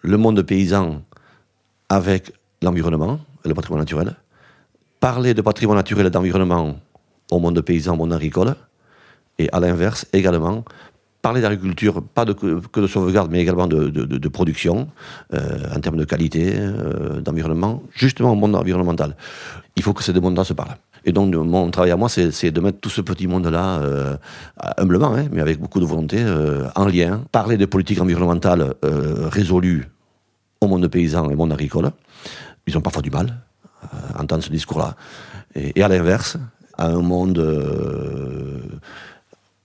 le 0.00 0.16
monde 0.16 0.42
paysan 0.42 1.02
avec 1.88 2.32
l'environnement 2.62 3.20
et 3.44 3.48
le 3.48 3.54
patrimoine 3.54 3.80
naturel. 3.80 4.14
Parler 5.00 5.34
de 5.34 5.42
patrimoine 5.42 5.76
naturel 5.76 6.06
et 6.06 6.10
d'environnement 6.10 6.76
au 7.30 7.38
monde 7.38 7.60
paysan, 7.60 7.94
au 7.94 7.96
monde 7.96 8.12
agricole. 8.12 8.54
Et 9.38 9.48
à 9.52 9.60
l'inverse, 9.60 10.06
également, 10.12 10.64
parler 11.22 11.40
d'agriculture, 11.40 12.02
pas 12.02 12.24
que 12.24 12.80
de 12.80 12.86
sauvegarde, 12.86 13.30
mais 13.30 13.40
également 13.40 13.66
de, 13.66 14.28
production, 14.28 14.88
euh, 15.34 15.58
en 15.74 15.80
termes 15.80 15.96
de 15.96 16.04
qualité, 16.04 16.54
euh, 16.56 17.20
d'environnement, 17.20 17.82
justement 17.94 18.32
au 18.32 18.34
monde 18.34 18.54
environnemental. 18.54 19.16
Il 19.76 19.82
faut 19.82 19.92
que 19.92 20.02
ces 20.02 20.12
deux 20.12 20.20
mondes-là 20.20 20.44
se 20.44 20.52
parlent. 20.52 20.76
Et 21.04 21.12
donc, 21.12 21.34
mon 21.34 21.70
travail 21.70 21.92
à 21.92 21.96
moi, 21.96 22.08
c'est 22.08 22.50
de 22.50 22.60
mettre 22.60 22.80
tout 22.80 22.90
ce 22.90 23.00
petit 23.00 23.26
monde-là, 23.26 23.80
euh, 23.80 24.16
humblement, 24.76 25.14
hein, 25.14 25.26
mais 25.32 25.40
avec 25.40 25.60
beaucoup 25.60 25.80
de 25.80 25.84
volonté, 25.84 26.24
en 26.74 26.86
lien, 26.86 27.22
parler 27.30 27.56
de 27.56 27.66
politique 27.66 28.00
environnementale 28.00 28.74
résolue 29.30 29.88
au 30.60 30.66
monde 30.66 30.88
paysan 30.88 31.30
et 31.30 31.34
au 31.34 31.36
monde 31.36 31.52
agricole, 31.52 31.90
ils 32.68 32.78
ont 32.78 32.80
parfois 32.80 33.02
du 33.02 33.10
mal 33.10 33.40
à 34.14 34.22
entendre 34.22 34.42
ce 34.42 34.50
discours-là. 34.50 34.94
Et, 35.54 35.82
à 35.82 35.88
l'inverse, 35.88 36.36
à 36.76 36.86
un 36.86 37.00
monde, 37.00 37.38
euh, 37.38 38.60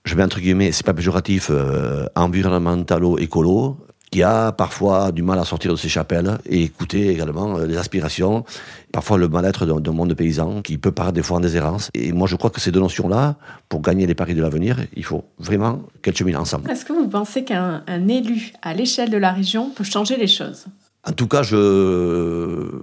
je 0.06 0.16
mets 0.16 0.24
entre 0.24 0.40
guillemets, 0.40 0.72
c'est 0.72 0.86
pas 0.86 0.94
péjoratif, 0.94 1.48
euh, 1.52 2.08
environnementalo-écolo, 2.16 3.78
qui 4.12 4.22
a 4.22 4.52
parfois 4.52 5.12
du 5.12 5.24
mal 5.24 5.40
à 5.40 5.44
sortir 5.44 5.72
de 5.72 5.76
ses 5.76 5.90
chapelles 5.90 6.38
et 6.46 6.62
écouter 6.62 7.10
également 7.10 7.58
euh, 7.58 7.66
les 7.66 7.78
aspirations, 7.78 8.46
parfois 8.92 9.18
le 9.18 9.28
mal-être 9.28 9.66
d'un 9.66 9.92
monde 9.92 10.14
paysan 10.14 10.62
qui 10.62 10.78
peut 10.78 10.92
paraître 10.92 11.16
des 11.16 11.24
fois 11.24 11.38
en 11.38 11.40
déshérence. 11.40 11.90
Et 11.96 12.12
moi, 12.12 12.28
je 12.28 12.36
crois 12.36 12.52
que 12.52 12.62
ces 12.62 12.72
deux 12.72 12.80
notions-là, 12.80 13.36
pour 13.70 13.82
gagner 13.82 14.06
les 14.06 14.16
paris 14.16 14.36
de 14.36 14.42
l'avenir, 14.42 14.78
il 14.96 15.04
faut 15.04 15.26
vraiment 15.40 15.82
qu'elles 16.02 16.16
cheminent 16.16 16.40
ensemble. 16.40 16.70
Est-ce 16.70 16.86
que 16.86 16.94
vous 16.94 17.08
pensez 17.08 17.44
qu'un 17.44 17.84
élu 18.08 18.54
à 18.62 18.74
l'échelle 18.74 19.10
de 19.10 19.18
la 19.18 19.32
région 19.32 19.72
peut 19.72 19.84
changer 19.84 20.16
les 20.16 20.28
choses? 20.28 20.68
En 21.06 21.12
tout 21.12 21.28
cas, 21.28 21.44
je, 21.44 22.82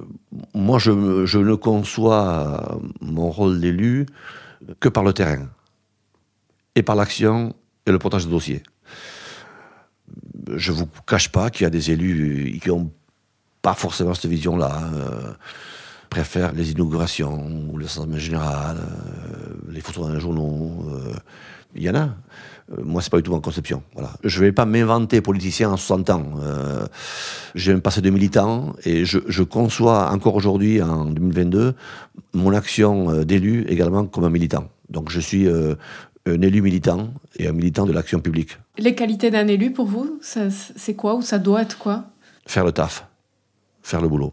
moi, 0.55 0.79
je, 0.79 0.91
ne 0.91 1.55
conçois 1.55 2.79
mon 3.01 3.31
rôle 3.31 3.61
d'élu 3.61 4.07
que 4.79 4.89
par 4.89 5.05
le 5.05 5.13
terrain 5.13 5.49
et 6.75 6.83
par 6.83 6.97
l'action 6.97 7.55
et 7.87 7.93
le 7.93 7.99
portage 7.99 8.27
de 8.27 8.31
dossier. 8.31 8.63
Je 10.55 10.73
ne 10.73 10.77
vous 10.77 10.89
cache 11.07 11.31
pas 11.31 11.51
qu'il 11.51 11.65
y 11.65 11.67
a 11.67 11.71
des 11.71 11.91
élus 11.91 12.59
qui 12.63 12.69
n'ont 12.69 12.91
pas 13.63 13.75
forcément 13.75 14.15
cette 14.15 14.31
vision-là, 14.31 14.91
euh, 14.95 15.33
préfèrent 16.09 16.53
les 16.53 16.73
inaugurations 16.73 17.47
ou 17.71 17.79
l'assemblée 17.79 18.19
général, 18.19 18.79
euh, 18.79 19.55
les 19.71 19.81
photos 19.81 20.09
dans 20.09 20.15
les 20.15 20.21
journaux. 20.21 20.85
Euh, 20.91 21.15
il 21.75 21.83
y 21.83 21.91
en 21.91 21.95
a. 21.95 22.11
Euh, 22.73 22.83
moi, 22.85 23.03
c'est 23.03 23.11
pas 23.11 23.17
du 23.17 23.23
tout 23.23 23.33
ma 23.33 23.41
conception. 23.41 23.83
Voilà. 23.95 24.13
Je 24.25 24.41
vais 24.41 24.53
pas 24.53 24.65
m'inventer 24.65 25.21
politicien 25.21 25.71
en 25.71 25.77
60 25.77 26.11
ans. 26.11 26.25
Euh, 26.43 26.87
j'ai 27.55 27.73
un 27.73 27.81
passé 27.81 28.01
de 28.01 28.11
militant 28.11 28.75
et 28.85 29.05
je, 29.05 29.19
je 29.27 29.43
conçois 29.43 30.11
encore 30.11 30.35
aujourd'hui, 30.35 30.83
en 30.83 31.07
2022, 31.07 31.75
mon 32.35 32.53
action 32.53 33.11
euh, 33.11 33.25
d'élu 33.25 33.65
également 33.69 34.07
comme 34.07 34.25
un 34.25 34.31
militant. 34.31 34.69
Donc 34.89 35.11
je 35.11 35.21
suis 35.21 35.47
euh, 35.47 35.75
un 36.27 36.41
élu 36.43 36.63
militant 36.63 37.11
et 37.39 37.49
un 37.49 37.53
militant 37.53 37.87
de 37.87 37.93
l'action 37.93 38.21
publique. 38.21 38.59
Les 38.79 38.95
qualités 38.95 39.31
d'un 39.31 39.47
élu 39.49 39.73
pour 39.73 39.87
vous, 39.87 40.21
c'est 40.23 40.95
quoi 40.95 41.15
ou 41.15 41.23
ça 41.23 41.39
doit 41.39 41.63
être 41.63 41.79
quoi? 41.79 42.05
Faire 42.47 42.65
le 42.65 42.73
taf, 42.73 43.07
faire 43.83 44.01
le 44.01 44.09
boulot, 44.09 44.33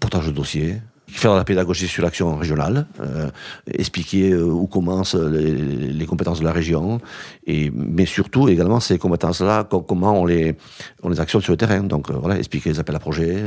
portage 0.00 0.26
de 0.26 0.30
dossier, 0.32 0.80
faire 1.14 1.34
la 1.34 1.44
pédagogie 1.44 1.86
sur 1.86 2.02
l'action 2.02 2.36
régionale, 2.36 2.86
euh, 3.00 3.30
expliquer 3.72 4.32
euh, 4.32 4.44
où 4.44 4.66
commencent 4.66 5.14
les, 5.14 6.06
compétences 6.06 6.40
de 6.40 6.44
la 6.44 6.52
région, 6.52 7.00
et, 7.46 7.70
mais 7.70 8.04
surtout 8.04 8.48
également 8.48 8.80
ces 8.80 8.98
compétences-là, 8.98 9.64
comment 9.64 10.20
on 10.20 10.26
les, 10.26 10.56
on 11.02 11.08
les 11.08 11.20
actionne 11.20 11.40
sur 11.40 11.52
le 11.52 11.56
terrain. 11.56 11.82
Donc 11.82 12.10
euh, 12.10 12.14
voilà, 12.14 12.36
expliquer 12.38 12.70
les 12.70 12.80
appels 12.80 12.96
à 12.96 12.98
projets, 12.98 13.42